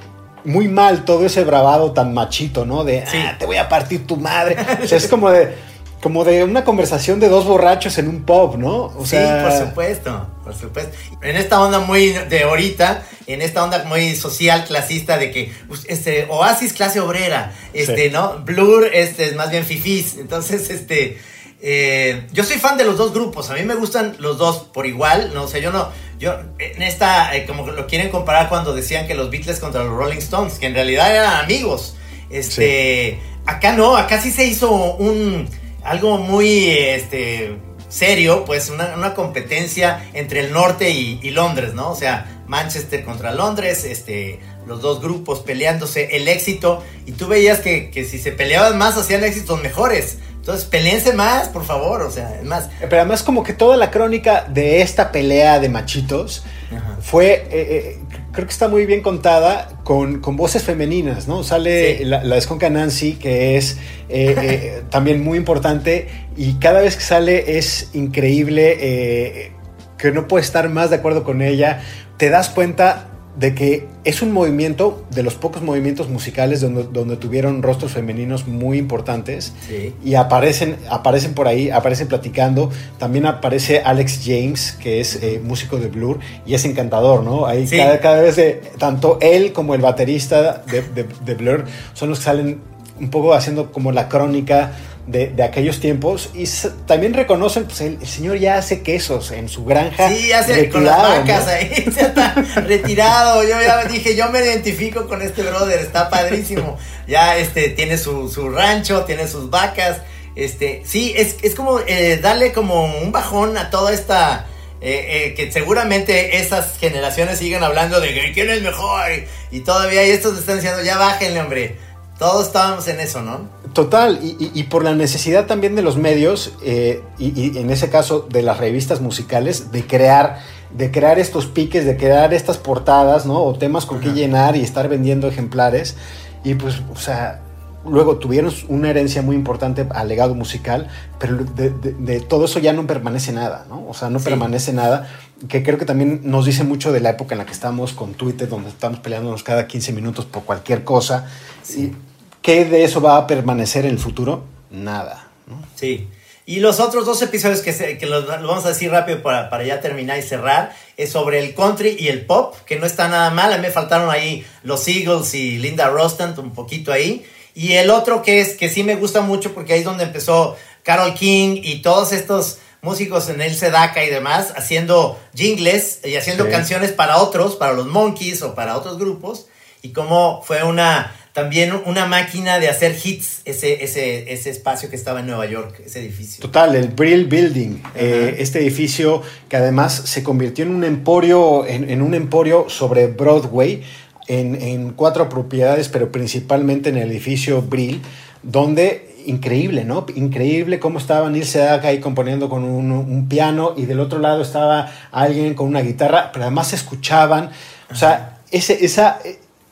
muy 0.45 0.67
mal 0.67 1.05
todo 1.05 1.25
ese 1.25 1.43
bravado 1.43 1.91
tan 1.91 2.13
machito, 2.13 2.65
¿no? 2.65 2.83
De, 2.83 3.03
ah, 3.03 3.35
te 3.37 3.45
voy 3.45 3.57
a 3.57 3.67
partir 3.67 4.07
tu 4.07 4.17
madre. 4.17 4.55
O 4.83 4.87
sea, 4.87 4.97
es 4.97 5.07
como 5.07 5.29
de, 5.29 5.55
como 6.01 6.23
de 6.23 6.43
una 6.43 6.63
conversación 6.63 7.19
de 7.19 7.29
dos 7.29 7.45
borrachos 7.45 7.97
en 7.97 8.07
un 8.07 8.23
pub, 8.23 8.57
¿no? 8.57 8.93
O 8.97 9.05
sea... 9.05 9.39
Sí, 9.39 9.43
por 9.43 9.67
supuesto, 9.67 10.27
por 10.43 10.55
supuesto. 10.55 10.95
En 11.21 11.35
esta 11.35 11.59
onda 11.59 11.79
muy 11.79 12.09
de 12.09 12.43
ahorita, 12.43 13.03
en 13.25 13.41
esta 13.41 13.63
onda 13.63 13.83
muy 13.85 14.15
social, 14.15 14.65
clasista, 14.65 15.17
de 15.17 15.31
que 15.31 15.51
pues, 15.67 15.85
este, 15.87 16.27
Oasis 16.29 16.73
clase 16.73 16.99
obrera, 16.99 17.53
este, 17.73 18.11
¿no? 18.11 18.39
Blur 18.45 18.89
este, 18.93 19.25
es 19.25 19.35
más 19.35 19.49
bien 19.49 19.65
fifís. 19.65 20.17
Entonces, 20.17 20.69
este... 20.69 21.17
Eh, 21.61 22.27
yo 22.31 22.43
soy 22.43 22.57
fan 22.57 22.77
de 22.77 22.83
los 22.83 22.97
dos 22.97 23.11
grupos, 23.11 23.49
a 23.49 23.55
mí 23.55 23.63
me 23.63 23.73
gustan 23.73 24.17
los 24.19 24.37
dos 24.37 24.69
por 24.71 24.85
igual, 24.85 25.31
no 25.33 25.47
sé, 25.47 25.61
yo 25.61 25.71
no, 25.71 25.89
yo, 26.19 26.33
en 26.59 26.81
esta, 26.81 27.35
eh, 27.35 27.45
como 27.45 27.67
lo 27.67 27.87
quieren 27.87 28.09
comparar 28.09 28.49
cuando 28.49 28.73
decían 28.73 29.07
que 29.07 29.15
los 29.15 29.29
Beatles 29.29 29.59
contra 29.59 29.83
los 29.83 29.93
Rolling 29.93 30.17
Stones, 30.17 30.59
que 30.59 30.67
en 30.67 30.73
realidad 30.73 31.13
eran 31.13 31.43
amigos. 31.43 31.95
Este, 32.29 33.19
acá 33.45 33.73
no, 33.73 33.97
acá 33.97 34.21
sí 34.21 34.31
se 34.31 34.45
hizo 34.45 34.71
un, 34.71 35.47
algo 35.83 36.17
muy, 36.17 36.69
este, 36.69 37.57
serio, 37.89 38.43
pues 38.45 38.69
una, 38.69 38.93
una 38.95 39.13
competencia 39.13 40.09
entre 40.13 40.41
el 40.41 40.51
norte 40.51 40.89
y, 40.89 41.19
y, 41.23 41.31
Londres, 41.31 41.73
¿no? 41.73 41.91
O 41.91 41.95
sea, 41.95 42.43
Manchester 42.47 43.03
contra 43.05 43.33
Londres, 43.33 43.85
este, 43.85 44.39
los 44.67 44.81
dos 44.81 45.01
grupos 45.01 45.39
peleándose 45.39 46.15
el 46.17 46.27
éxito, 46.27 46.83
y 47.05 47.13
tú 47.13 47.27
veías 47.27 47.59
que, 47.59 47.89
que 47.91 48.03
si 48.03 48.19
se 48.19 48.31
peleaban 48.31 48.77
más 48.77 48.97
hacían 48.97 49.23
éxitos 49.23 49.61
mejores. 49.61 50.17
Entonces, 50.45 50.65
peleense 50.65 51.11
más, 51.11 51.49
por 51.49 51.65
favor, 51.65 52.03
o 52.03 52.11
sea, 52.11 52.35
es 52.35 52.43
más. 52.43 52.69
Pero 52.79 52.97
además 52.97 53.23
como 53.23 53.41
que 53.41 53.53
toda 53.53 53.77
la 53.77 53.89
crónica 53.89 54.45
de 54.47 54.83
esta 54.83 55.11
pelea 55.11 55.59
de 55.59 55.69
machitos 55.69 56.43
Ajá. 56.69 56.97
fue, 57.01 57.33
eh, 57.33 57.47
eh, 57.49 57.99
creo 58.31 58.45
que 58.45 58.53
está 58.53 58.67
muy 58.67 58.85
bien 58.85 59.01
contada 59.01 59.69
con, 59.83 60.19
con 60.19 60.37
voces 60.37 60.61
femeninas, 60.61 61.27
¿no? 61.27 61.41
Sale 61.43 61.97
sí. 61.97 62.05
la, 62.05 62.23
la 62.23 62.37
esconca 62.37 62.69
Nancy, 62.69 63.13
que 63.13 63.57
es 63.57 63.79
eh, 64.07 64.83
también 64.91 65.23
muy 65.23 65.39
importante, 65.39 66.09
y 66.37 66.53
cada 66.59 66.81
vez 66.81 66.95
que 66.95 67.01
sale 67.01 67.57
es 67.57 67.89
increíble, 67.93 69.51
que 69.97 70.11
no 70.11 70.27
puedes 70.27 70.45
estar 70.45 70.69
más 70.69 70.91
de 70.91 70.97
acuerdo 70.97 71.23
con 71.23 71.41
ella, 71.41 71.81
te 72.17 72.29
das 72.29 72.49
cuenta 72.49 73.07
de 73.37 73.53
que 73.53 73.87
es 74.05 74.21
un 74.21 74.31
movimiento 74.31 75.03
de 75.11 75.23
los 75.23 75.35
pocos 75.35 75.61
movimientos 75.61 76.09
musicales 76.09 76.61
donde, 76.61 76.83
donde 76.83 77.17
tuvieron 77.17 77.61
rostros 77.63 77.91
femeninos 77.91 78.47
muy 78.47 78.77
importantes 78.77 79.53
sí. 79.67 79.93
y 80.03 80.15
aparecen, 80.15 80.77
aparecen 80.89 81.33
por 81.33 81.47
ahí, 81.47 81.69
aparecen 81.69 82.07
platicando. 82.07 82.69
También 82.97 83.25
aparece 83.25 83.81
Alex 83.81 84.21
James, 84.23 84.77
que 84.81 85.01
es 85.01 85.15
eh, 85.21 85.41
músico 85.43 85.77
de 85.77 85.87
Blur 85.87 86.19
y 86.45 86.53
es 86.53 86.63
encantador, 86.65 87.23
¿no? 87.23 87.45
Ahí 87.45 87.67
Sí. 87.67 87.77
cada, 87.77 87.99
cada 87.99 88.21
vez 88.21 88.35
de, 88.35 88.61
tanto 88.77 89.17
él 89.21 89.51
como 89.53 89.75
el 89.75 89.81
baterista 89.81 90.63
de, 90.71 90.81
de, 90.81 91.05
de 91.25 91.33
Blur 91.35 91.65
son 91.93 92.09
los 92.09 92.19
que 92.19 92.25
salen 92.25 92.61
un 92.99 93.09
poco 93.09 93.33
haciendo 93.33 93.71
como 93.71 93.91
la 93.91 94.07
crónica 94.07 94.71
de, 95.07 95.27
de, 95.27 95.43
aquellos 95.43 95.79
tiempos 95.79 96.29
y 96.33 96.45
también 96.87 97.13
reconocen, 97.13 97.65
pues 97.65 97.81
el, 97.81 97.99
el, 98.01 98.07
señor 98.07 98.37
ya 98.37 98.57
hace 98.57 98.81
quesos 98.81 99.31
en 99.31 99.49
su 99.49 99.63
granja. 99.63 100.09
Sí, 100.09 100.31
hace 100.31 100.69
con 100.69 100.83
las 100.83 100.97
vacas 100.97 101.45
¿no? 101.45 101.51
ahí, 101.51 101.85
ya 101.95 102.01
está 102.07 102.33
retirado. 102.55 103.43
Yo 103.43 103.61
ya 103.61 103.85
dije, 103.85 104.15
yo 104.15 104.29
me 104.31 104.39
identifico 104.39 105.07
con 105.07 105.21
este 105.21 105.43
brother, 105.43 105.79
está 105.79 106.09
padrísimo. 106.09 106.77
Ya 107.07 107.37
este 107.37 107.69
tiene 107.69 107.97
su, 107.97 108.29
su 108.29 108.49
rancho, 108.49 109.03
tiene 109.05 109.27
sus 109.27 109.49
vacas. 109.49 110.01
Este, 110.35 110.81
sí, 110.85 111.13
es, 111.15 111.37
es 111.43 111.53
como 111.53 111.79
eh, 111.79 112.17
darle 112.21 112.51
como 112.51 112.85
un 112.85 113.11
bajón 113.11 113.57
a 113.57 113.69
toda 113.69 113.93
esta. 113.93 114.47
Eh, 114.81 115.29
eh, 115.29 115.33
que 115.33 115.51
seguramente 115.51 116.37
esas 116.37 116.77
generaciones 116.77 117.39
siguen 117.39 117.63
hablando 117.63 118.01
de 118.01 118.33
quién 118.33 118.49
es 118.49 118.61
mejor 118.61 119.09
y, 119.09 119.57
y 119.57 119.61
todavía 119.61 120.05
y 120.05 120.11
estos 120.11 120.37
están 120.37 120.57
diciendo 120.57 120.83
ya 120.83 120.97
bájenle 120.97 121.39
hombre 121.39 121.75
todos 122.17 122.47
estábamos 122.47 122.87
en 122.87 122.99
eso, 122.99 123.21
¿no? 123.21 123.41
Total, 123.73 124.19
y, 124.21 124.37
y, 124.39 124.51
y 124.53 124.63
por 124.63 124.83
la 124.83 124.95
necesidad 124.95 125.47
también 125.47 125.75
de 125.75 125.81
los 125.81 125.97
medios, 125.97 126.53
eh, 126.63 127.03
y, 127.17 127.39
y, 127.39 127.57
en 127.57 127.69
ese 127.69 127.89
caso 127.89 128.25
de 128.29 128.41
las 128.41 128.57
revistas 128.57 129.01
musicales, 129.01 129.71
de 129.71 129.85
crear, 129.85 130.39
de 130.71 130.91
crear 130.91 131.19
estos 131.19 131.45
piques, 131.45 131.85
de 131.85 131.97
crear 131.97 132.33
estas 132.33 132.57
portadas, 132.57 133.25
¿no? 133.25 133.43
O 133.43 133.53
temas 133.57 133.85
con 133.85 133.97
Ajá. 133.97 134.07
que 134.07 134.13
llenar 134.13 134.55
y 134.55 134.61
estar 134.61 134.87
vendiendo 134.87 135.27
ejemplares. 135.27 135.97
Y 136.45 136.55
pues, 136.55 136.81
o 136.93 136.97
sea, 136.97 137.41
luego 137.87 138.17
tuvieron 138.17 138.53
una 138.67 138.89
herencia 138.89 139.21
muy 139.21 139.35
importante 139.35 139.87
al 139.91 140.07
legado 140.07 140.35
musical, 140.35 140.87
pero 141.19 141.37
de, 141.37 141.69
de, 141.69 141.93
de 141.93 142.19
todo 142.19 142.45
eso 142.45 142.59
ya 142.59 142.73
no 142.73 142.87
permanece 142.87 143.31
nada, 143.31 143.65
¿no? 143.69 143.87
O 143.87 143.93
sea, 143.93 144.09
no 144.09 144.19
sí. 144.19 144.25
permanece 144.25 144.73
nada, 144.73 145.09
que 145.47 145.63
creo 145.63 145.77
que 145.77 145.85
también 145.85 146.21
nos 146.23 146.45
dice 146.45 146.63
mucho 146.63 146.91
de 146.91 146.99
la 146.99 147.11
época 147.11 147.35
en 147.35 147.39
la 147.39 147.45
que 147.45 147.53
estamos 147.53 147.93
con 147.93 148.13
Twitter, 148.13 148.47
donde 148.47 148.69
estamos 148.69 148.99
peleándonos 148.99 149.43
cada 149.43 149.67
15 149.67 149.91
minutos 149.93 150.25
por 150.25 150.43
cualquier 150.43 150.83
cosa. 150.83 151.27
Sí. 151.63 151.93
¿Qué 152.41 152.65
de 152.65 152.83
eso 152.83 153.01
va 153.01 153.17
a 153.17 153.27
permanecer 153.27 153.85
en 153.85 153.91
el 153.91 153.99
futuro? 153.99 154.43
Nada. 154.69 155.27
¿no? 155.47 155.61
Sí. 155.75 156.07
Y 156.47 156.59
los 156.59 156.79
otros 156.79 157.07
dos 157.07 157.21
episodios 157.23 157.61
que, 157.61 157.73
se, 157.73 157.97
que 157.97 158.05
los, 158.05 158.25
los, 158.27 158.43
vamos 158.43 158.65
a 158.65 158.69
decir 158.69 158.91
rápido 158.91 159.23
para, 159.23 159.49
para, 159.49 159.63
ya 159.63 159.81
terminar 159.81 160.19
y 160.19 160.21
cerrar 160.21 160.75
es 160.95 161.11
sobre 161.11 161.39
el 161.39 161.55
country 161.55 161.95
y 161.99 162.09
el 162.09 162.25
pop, 162.27 162.55
que 162.67 162.77
no 162.77 162.85
está 162.85 163.07
nada 163.07 163.31
mal. 163.31 163.51
A 163.51 163.55
mí 163.55 163.63
me 163.63 163.71
faltaron 163.71 164.11
ahí 164.11 164.45
los 164.61 164.87
Eagles 164.87 165.33
y 165.33 165.57
Linda 165.57 165.89
Rostand, 165.89 166.37
un 166.37 166.51
poquito 166.51 166.91
ahí. 166.91 167.25
Y 167.55 167.73
el 167.73 167.89
otro 167.89 168.21
que 168.21 168.41
es 168.41 168.55
que 168.55 168.69
sí 168.69 168.83
me 168.83 168.95
gusta 168.95 169.21
mucho 169.21 169.53
porque 169.53 169.73
ahí 169.73 169.79
es 169.79 169.85
donde 169.85 170.03
empezó 170.03 170.57
Carol 170.83 171.13
King 171.13 171.61
y 171.63 171.81
todos 171.81 172.11
estos 172.11 172.59
músicos 172.81 173.29
en 173.29 173.41
el 173.41 173.55
Sedaka 173.55 174.03
y 174.03 174.09
demás 174.09 174.53
haciendo 174.55 175.17
jingles 175.33 176.01
y 176.03 176.15
haciendo 176.17 176.45
sí. 176.45 176.51
canciones 176.51 176.91
para 176.91 177.17
otros, 177.17 177.55
para 177.55 177.73
los 177.73 177.87
Monkeys 177.87 178.41
o 178.41 178.53
para 178.53 178.77
otros 178.77 178.99
grupos. 178.99 179.47
Y 179.81 179.93
cómo 179.93 180.43
fue 180.43 180.63
una 180.63 181.15
también 181.35 181.73
una 181.85 182.05
máquina 182.05 182.59
de 182.59 182.69
hacer 182.69 182.95
hits 183.03 183.41
ese, 183.43 183.83
ese, 183.83 184.31
ese 184.31 184.49
espacio 184.49 184.89
que 184.89 184.95
estaba 184.95 185.19
en 185.19 185.27
Nueva 185.27 185.45
York, 185.47 185.81
ese 185.85 185.99
edificio. 185.99 186.41
Total, 186.41 186.73
el 186.75 186.87
Brill 186.87 187.25
Building, 187.25 187.83
eh, 187.93 188.37
este 188.39 188.59
edificio 188.59 189.21
que 189.49 189.57
además 189.57 189.93
se 190.05 190.23
convirtió 190.23 190.63
en 190.63 190.73
un 190.73 190.85
emporio, 190.85 191.65
en, 191.65 191.89
en 191.89 192.01
un 192.01 192.13
emporio 192.13 192.69
sobre 192.69 193.07
Broadway, 193.07 193.83
en, 194.27 194.55
en, 194.61 194.91
cuatro 194.91 195.29
propiedades, 195.29 195.89
pero 195.89 196.11
principalmente 196.11 196.89
en 196.89 196.97
el 196.97 197.11
edificio 197.11 197.61
Brill, 197.61 198.01
donde 198.43 199.15
increíble, 199.25 199.85
¿no? 199.85 200.05
Increíble 200.15 200.79
cómo 200.79 200.99
estaba 200.99 201.29
Neil 201.29 201.45
Sedaka 201.45 201.89
ahí 201.89 201.99
componiendo 201.99 202.49
con 202.49 202.63
un, 202.63 202.91
un, 202.91 203.27
piano 203.27 203.73
y 203.75 203.85
del 203.85 203.99
otro 203.99 204.19
lado 204.19 204.41
estaba 204.41 204.91
alguien 205.11 205.53
con 205.55 205.67
una 205.67 205.81
guitarra, 205.81 206.31
pero 206.31 206.45
además 206.45 206.69
se 206.69 206.75
escuchaban, 206.75 207.49
o 207.91 207.95
sea, 207.95 208.39
ese, 208.51 208.85
esa, 208.85 209.19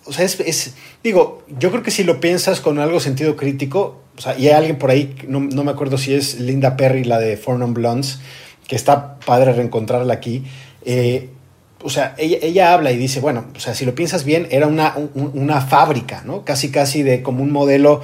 o 0.05 0.13
sea, 0.13 0.25
es, 0.25 0.39
es, 0.39 0.73
digo, 1.03 1.43
yo 1.59 1.71
creo 1.71 1.83
que 1.83 1.91
si 1.91 2.03
lo 2.03 2.19
piensas 2.19 2.61
con 2.61 2.79
algo 2.79 2.99
sentido 2.99 3.35
crítico, 3.35 4.01
o 4.17 4.21
sea, 4.21 4.37
y 4.37 4.47
hay 4.47 4.53
alguien 4.53 4.77
por 4.77 4.91
ahí, 4.91 5.15
no, 5.27 5.39
no 5.39 5.63
me 5.63 5.71
acuerdo 5.71 5.97
si 5.97 6.13
es 6.13 6.39
Linda 6.39 6.75
Perry, 6.75 7.03
la 7.03 7.19
de 7.19 7.37
Four 7.37 7.59
Non 7.59 7.73
Blondes, 7.73 8.19
que 8.67 8.75
está 8.75 9.19
padre 9.19 9.53
reencontrarla 9.53 10.13
aquí, 10.13 10.43
eh, 10.85 11.29
o 11.83 11.89
sea, 11.89 12.15
ella, 12.17 12.37
ella, 12.41 12.73
habla 12.73 12.91
y 12.91 12.97
dice, 12.97 13.19
bueno, 13.19 13.45
o 13.55 13.59
sea, 13.59 13.73
si 13.75 13.85
lo 13.85 13.93
piensas 13.93 14.23
bien, 14.23 14.47
era 14.51 14.67
una, 14.67 14.95
un, 14.95 15.31
una 15.33 15.61
fábrica, 15.61 16.23
¿no? 16.25 16.43
Casi, 16.43 16.71
casi 16.71 17.03
de 17.03 17.21
como 17.21 17.43
un 17.43 17.51
modelo, 17.51 18.01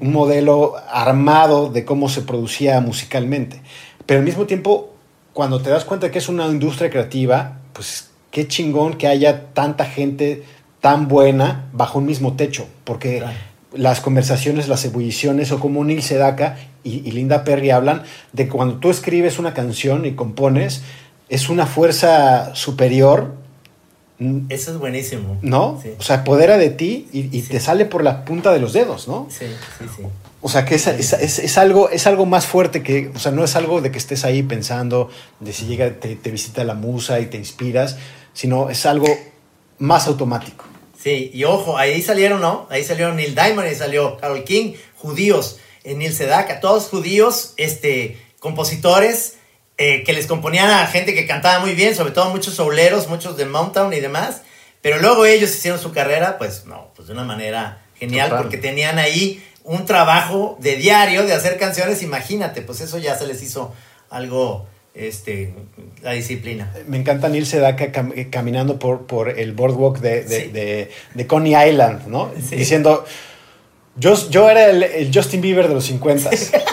un 0.00 0.12
modelo 0.12 0.74
armado 0.90 1.70
de 1.70 1.84
cómo 1.84 2.08
se 2.08 2.22
producía 2.22 2.80
musicalmente. 2.80 3.62
Pero 4.06 4.20
al 4.20 4.26
mismo 4.26 4.46
tiempo, 4.46 4.92
cuando 5.32 5.62
te 5.62 5.70
das 5.70 5.84
cuenta 5.84 6.10
que 6.10 6.18
es 6.18 6.28
una 6.28 6.46
industria 6.46 6.90
creativa, 6.90 7.58
pues 7.72 8.10
qué 8.30 8.48
chingón 8.48 8.94
que 8.94 9.06
haya 9.06 9.52
tanta 9.52 9.84
gente 9.84 10.42
tan 10.80 11.06
buena 11.06 11.68
bajo 11.72 12.00
un 12.00 12.06
mismo 12.06 12.34
techo, 12.34 12.66
porque 12.84 13.18
claro. 13.18 13.36
las 13.72 14.00
conversaciones, 14.00 14.68
las 14.68 14.84
ebulliciones, 14.84 15.52
o 15.52 15.60
como 15.60 15.84
Neil 15.84 16.02
Sedaka 16.02 16.56
y, 16.82 17.08
y, 17.08 17.12
Linda 17.12 17.44
Perry 17.44 17.70
hablan 17.70 18.02
de 18.32 18.48
cuando 18.48 18.76
tú 18.76 18.90
escribes 18.90 19.38
una 19.38 19.54
canción 19.54 20.04
y 20.04 20.12
compones, 20.12 20.82
es 21.32 21.48
una 21.48 21.66
fuerza 21.66 22.54
superior. 22.54 23.34
Eso 24.50 24.72
es 24.72 24.78
buenísimo. 24.78 25.38
¿No? 25.40 25.80
Sí. 25.82 25.94
O 25.98 26.02
sea, 26.02 26.16
apodera 26.16 26.58
de 26.58 26.68
ti 26.68 27.08
y, 27.10 27.36
y 27.36 27.40
sí. 27.40 27.48
te 27.48 27.58
sale 27.58 27.86
por 27.86 28.04
la 28.04 28.26
punta 28.26 28.52
de 28.52 28.60
los 28.60 28.74
dedos, 28.74 29.08
¿no? 29.08 29.26
Sí, 29.30 29.46
sí, 29.78 29.86
sí. 29.96 30.02
O 30.42 30.50
sea, 30.50 30.66
que 30.66 30.74
es, 30.74 30.86
es, 30.86 31.14
es, 31.14 31.38
es, 31.38 31.58
algo, 31.58 31.88
es 31.88 32.06
algo 32.06 32.26
más 32.26 32.46
fuerte 32.46 32.82
que, 32.82 33.10
o 33.14 33.18
sea, 33.18 33.32
no 33.32 33.44
es 33.44 33.56
algo 33.56 33.80
de 33.80 33.90
que 33.90 33.96
estés 33.96 34.26
ahí 34.26 34.42
pensando 34.42 35.08
de 35.40 35.54
si 35.54 35.64
llega, 35.64 35.90
te, 35.98 36.16
te 36.16 36.30
visita 36.30 36.64
la 36.64 36.74
musa 36.74 37.18
y 37.18 37.26
te 37.26 37.38
inspiras, 37.38 37.96
sino 38.34 38.68
es 38.68 38.84
algo 38.84 39.06
más 39.78 40.06
automático. 40.08 40.66
Sí, 41.02 41.30
y 41.32 41.44
ojo, 41.44 41.78
ahí 41.78 42.02
salieron, 42.02 42.42
¿no? 42.42 42.66
Ahí 42.70 42.84
salieron 42.84 43.16
Neil 43.16 43.34
Diamond, 43.34 43.66
ahí 43.66 43.74
salió 43.74 44.18
Carol 44.18 44.44
King, 44.44 44.74
judíos, 44.96 45.58
en 45.82 45.98
Neil 45.98 46.12
Sedaka, 46.12 46.60
todos 46.60 46.88
judíos, 46.88 47.54
este, 47.56 48.20
compositores, 48.38 49.38
eh, 49.84 50.04
que 50.04 50.12
les 50.12 50.28
componían 50.28 50.70
a 50.70 50.86
gente 50.86 51.12
que 51.12 51.26
cantaba 51.26 51.58
muy 51.58 51.74
bien, 51.74 51.96
sobre 51.96 52.12
todo 52.12 52.30
muchos 52.30 52.54
souleros, 52.54 53.08
muchos 53.08 53.36
de 53.36 53.46
Mountain 53.46 53.92
y 53.92 53.98
demás, 53.98 54.42
pero 54.80 55.00
luego 55.00 55.26
ellos 55.26 55.50
hicieron 55.50 55.80
su 55.80 55.90
carrera, 55.90 56.38
pues 56.38 56.66
no, 56.66 56.92
pues 56.94 57.08
de 57.08 57.14
una 57.14 57.24
manera 57.24 57.82
genial, 57.96 58.28
Total. 58.28 58.44
porque 58.44 58.58
tenían 58.58 59.00
ahí 59.00 59.42
un 59.64 59.84
trabajo 59.84 60.56
de 60.60 60.76
diario 60.76 61.26
de 61.26 61.32
hacer 61.32 61.58
canciones, 61.58 62.00
imagínate, 62.04 62.62
pues 62.62 62.80
eso 62.80 62.96
ya 62.98 63.18
se 63.18 63.26
les 63.26 63.42
hizo 63.42 63.74
algo 64.08 64.68
este, 64.94 65.52
la 66.00 66.12
disciplina. 66.12 66.72
Me 66.86 66.98
encanta 66.98 67.28
Neil 67.28 67.44
Sedaka 67.44 67.90
cam 67.90 68.12
caminando 68.30 68.78
por, 68.78 69.06
por 69.06 69.30
el 69.30 69.50
boardwalk 69.50 69.98
de, 69.98 70.22
de, 70.22 70.40
sí. 70.42 70.48
de, 70.52 70.90
de 71.12 71.26
Coney 71.26 71.56
Island, 71.70 72.06
¿no? 72.06 72.30
Sí. 72.48 72.54
Diciendo, 72.54 73.04
yo, 73.96 74.14
yo 74.30 74.48
era 74.48 74.66
el, 74.66 74.84
el, 74.84 75.10
Justin 75.12 75.40
Bieber 75.40 75.66
de 75.66 75.74
los 75.74 75.86
50. 75.86 76.30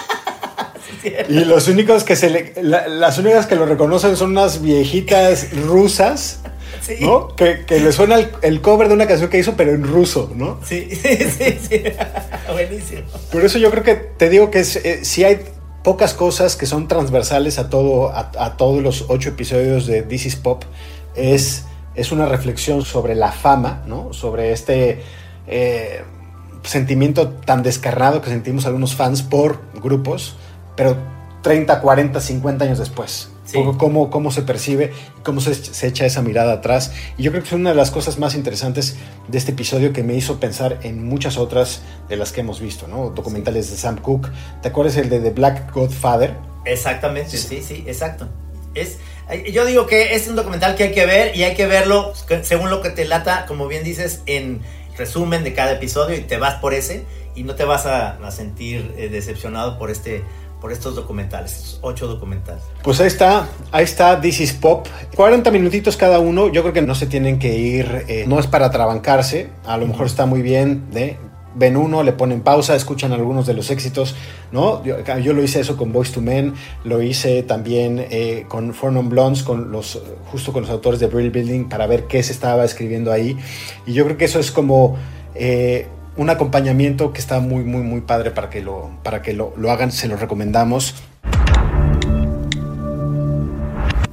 Y 1.03 1.45
los 1.45 1.67
únicos 1.67 2.03
que 2.03 2.15
se 2.15 2.29
le, 2.29 2.53
la, 2.61 2.87
las 2.87 3.17
únicas 3.17 3.45
que 3.45 3.55
lo 3.55 3.65
reconocen 3.65 4.15
son 4.15 4.31
unas 4.31 4.61
viejitas 4.61 5.51
rusas. 5.65 6.41
Sí. 6.81 6.97
¿no? 7.01 7.35
Que, 7.35 7.65
que, 7.65 7.79
le 7.79 7.91
suena 7.91 8.15
el, 8.15 8.31
el, 8.41 8.61
cover 8.61 8.87
de 8.87 8.95
una 8.95 9.05
canción 9.05 9.29
que 9.29 9.37
hizo, 9.37 9.55
pero 9.55 9.71
en 9.73 9.83
ruso, 9.83 10.31
¿no? 10.33 10.59
Sí, 10.63 10.89
sí, 10.95 11.17
sí, 11.29 11.59
sí. 11.69 11.83
buenísimo. 12.51 13.01
Por 13.31 13.45
eso 13.45 13.59
yo 13.59 13.69
creo 13.69 13.83
que 13.83 13.95
te 13.95 14.29
digo 14.29 14.49
que 14.49 14.59
es, 14.59 14.77
eh, 14.77 15.03
si 15.03 15.23
hay 15.23 15.41
pocas 15.83 16.13
cosas 16.13 16.55
que 16.55 16.65
son 16.65 16.87
transversales 16.87 17.59
a, 17.59 17.69
todo, 17.69 18.09
a, 18.09 18.31
a 18.39 18.57
todos 18.57 18.81
los 18.81 19.05
ocho 19.09 19.29
episodios 19.29 19.85
de 19.85 20.01
This 20.01 20.25
is 20.27 20.35
Pop, 20.35 20.63
es, 21.15 21.65
es 21.95 22.11
una 22.11 22.25
reflexión 22.25 22.83
sobre 22.83 23.13
la 23.13 23.31
fama, 23.31 23.83
¿no? 23.85 24.13
Sobre 24.13 24.51
este 24.51 25.03
eh, 25.47 26.03
sentimiento 26.63 27.29
tan 27.29 27.63
descarnado 27.63 28.21
que 28.21 28.29
sentimos 28.29 28.65
algunos 28.65 28.95
fans 28.95 29.21
por 29.23 29.61
grupos, 29.81 30.35
pero 30.79 30.95
30, 31.41 31.81
40, 31.81 32.21
50 32.21 32.63
años 32.63 32.79
después. 32.79 33.29
Sí. 33.43 33.59
Cómo, 33.77 34.09
cómo 34.09 34.31
se 34.31 34.43
percibe, 34.43 34.93
cómo 35.23 35.41
se, 35.41 35.53
se 35.53 35.87
echa 35.87 36.05
esa 36.05 36.21
mirada 36.21 36.53
atrás. 36.53 36.93
Y 37.17 37.23
yo 37.23 37.31
creo 37.31 37.43
que 37.43 37.49
es 37.49 37.53
una 37.53 37.71
de 37.71 37.75
las 37.75 37.91
cosas 37.91 38.17
más 38.17 38.33
interesantes 38.33 38.95
de 39.27 39.37
este 39.37 39.51
episodio 39.51 39.91
que 39.91 40.03
me 40.03 40.13
hizo 40.13 40.39
pensar 40.39 40.79
en 40.83 41.05
muchas 41.05 41.37
otras 41.37 41.81
de 42.07 42.15
las 42.15 42.31
que 42.31 42.39
hemos 42.39 42.61
visto, 42.61 42.87
¿no? 42.87 43.09
Documentales 43.09 43.69
de 43.69 43.75
Sam 43.75 43.97
Cooke. 43.97 44.29
¿Te 44.61 44.69
acuerdas 44.69 44.95
el 44.95 45.09
de 45.09 45.19
The 45.19 45.31
Black 45.31 45.73
Godfather? 45.73 46.35
Exactamente, 46.63 47.35
sí, 47.35 47.61
sí, 47.61 47.83
exacto. 47.85 48.29
Es, 48.73 48.99
eh, 49.29 49.51
yo 49.51 49.65
digo 49.65 49.85
que 49.85 50.15
es 50.15 50.29
un 50.29 50.37
documental 50.37 50.75
que 50.75 50.83
hay 50.83 50.91
que 50.93 51.05
ver 51.05 51.35
y 51.35 51.43
hay 51.43 51.55
que 51.55 51.67
verlo 51.67 52.13
según 52.43 52.69
lo 52.69 52.81
que 52.81 52.89
te 52.89 53.03
lata, 53.03 53.45
como 53.47 53.67
bien 53.67 53.83
dices, 53.83 54.21
en 54.27 54.61
resumen 54.97 55.43
de 55.43 55.53
cada 55.53 55.73
episodio 55.73 56.15
y 56.15 56.21
te 56.21 56.37
vas 56.37 56.55
por 56.55 56.73
ese 56.73 57.03
y 57.35 57.43
no 57.43 57.55
te 57.55 57.63
vas 57.63 57.85
a, 57.85 58.17
a 58.17 58.31
sentir 58.31 58.93
eh, 58.97 59.09
decepcionado 59.09 59.79
por 59.79 59.89
este 59.89 60.23
por 60.59 60.71
estos 60.71 60.95
documentales, 60.95 61.53
estos 61.53 61.79
ocho 61.81 62.07
documentales. 62.07 62.63
Pues 62.83 62.99
ahí 62.99 63.07
está, 63.07 63.47
ahí 63.71 63.83
está 63.83 64.19
This 64.19 64.41
is 64.41 64.53
Pop. 64.53 64.87
40 65.15 65.51
minutitos 65.51 65.97
cada 65.97 66.19
uno, 66.19 66.51
yo 66.51 66.61
creo 66.61 66.73
que 66.73 66.81
no 66.81 66.95
se 66.95 67.07
tienen 67.07 67.39
que 67.39 67.57
ir, 67.57 68.05
eh, 68.07 68.25
no 68.27 68.39
es 68.39 68.47
para 68.47 68.69
trabancarse, 68.69 69.49
a 69.65 69.77
lo 69.77 69.87
mejor 69.87 70.07
está 70.07 70.25
muy 70.25 70.41
bien, 70.41 70.87
¿eh? 70.93 71.17
ven 71.55 71.77
uno, 71.77 72.03
le 72.03 72.13
ponen 72.13 72.41
pausa, 72.41 72.75
escuchan 72.75 73.11
algunos 73.11 73.47
de 73.47 73.53
los 73.53 73.71
éxitos, 73.71 74.15
¿no? 74.51 74.83
Yo, 74.83 74.97
yo 75.19 75.33
lo 75.33 75.43
hice 75.43 75.59
eso 75.59 75.77
con 75.77 75.91
Boys 75.91 76.11
to 76.11 76.21
Men, 76.21 76.53
lo 76.83 77.01
hice 77.01 77.43
también 77.43 78.05
eh, 78.09 78.45
con 78.47 78.73
Four 78.73 78.93
Non 78.93 79.09
Blondes, 79.09 79.43
con 79.43 79.71
los, 79.71 80.01
justo 80.31 80.53
con 80.53 80.61
los 80.63 80.71
autores 80.71 80.99
de 80.99 81.07
Brill 81.07 81.31
Building, 81.31 81.67
para 81.67 81.87
ver 81.87 82.05
qué 82.05 82.21
se 82.23 82.31
estaba 82.31 82.63
escribiendo 82.65 83.11
ahí. 83.11 83.37
Y 83.85 83.93
yo 83.93 84.05
creo 84.05 84.17
que 84.17 84.25
eso 84.25 84.39
es 84.39 84.51
como 84.51 84.97
eh, 85.35 85.87
un 86.17 86.29
acompañamiento 86.29 87.13
que 87.13 87.19
está 87.19 87.39
muy, 87.39 87.63
muy, 87.63 87.81
muy 87.81 88.01
padre 88.01 88.31
para 88.31 88.49
que 88.49 88.61
lo, 88.61 88.89
para 89.03 89.21
que 89.21 89.33
lo, 89.33 89.53
lo 89.57 89.71
hagan, 89.71 89.91
se 89.91 90.07
lo 90.07 90.17
recomendamos. 90.17 90.95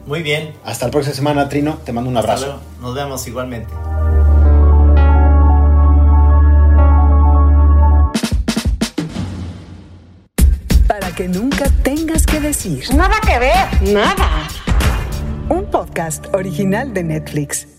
Muy 0.06 0.22
bien. 0.22 0.52
Hasta 0.64 0.86
la 0.86 0.92
próxima 0.92 1.16
semana, 1.16 1.48
Trino, 1.48 1.78
te 1.84 1.92
mando 1.92 2.08
un 2.08 2.16
abrazo. 2.16 2.44
Hasta 2.44 2.46
luego. 2.46 2.62
Nos 2.80 2.94
vemos 2.94 3.26
igualmente. 3.26 3.72
Para 10.86 11.10
que 11.10 11.26
nunca 11.26 11.68
tengas 11.82 12.24
que 12.24 12.38
decir. 12.38 12.84
Nada 12.94 13.16
que 13.20 13.38
ver. 13.40 13.92
Nada. 13.92 14.48
Un 15.48 15.64
podcast 15.70 16.26
original 16.32 16.94
de 16.94 17.02
Netflix. 17.02 17.75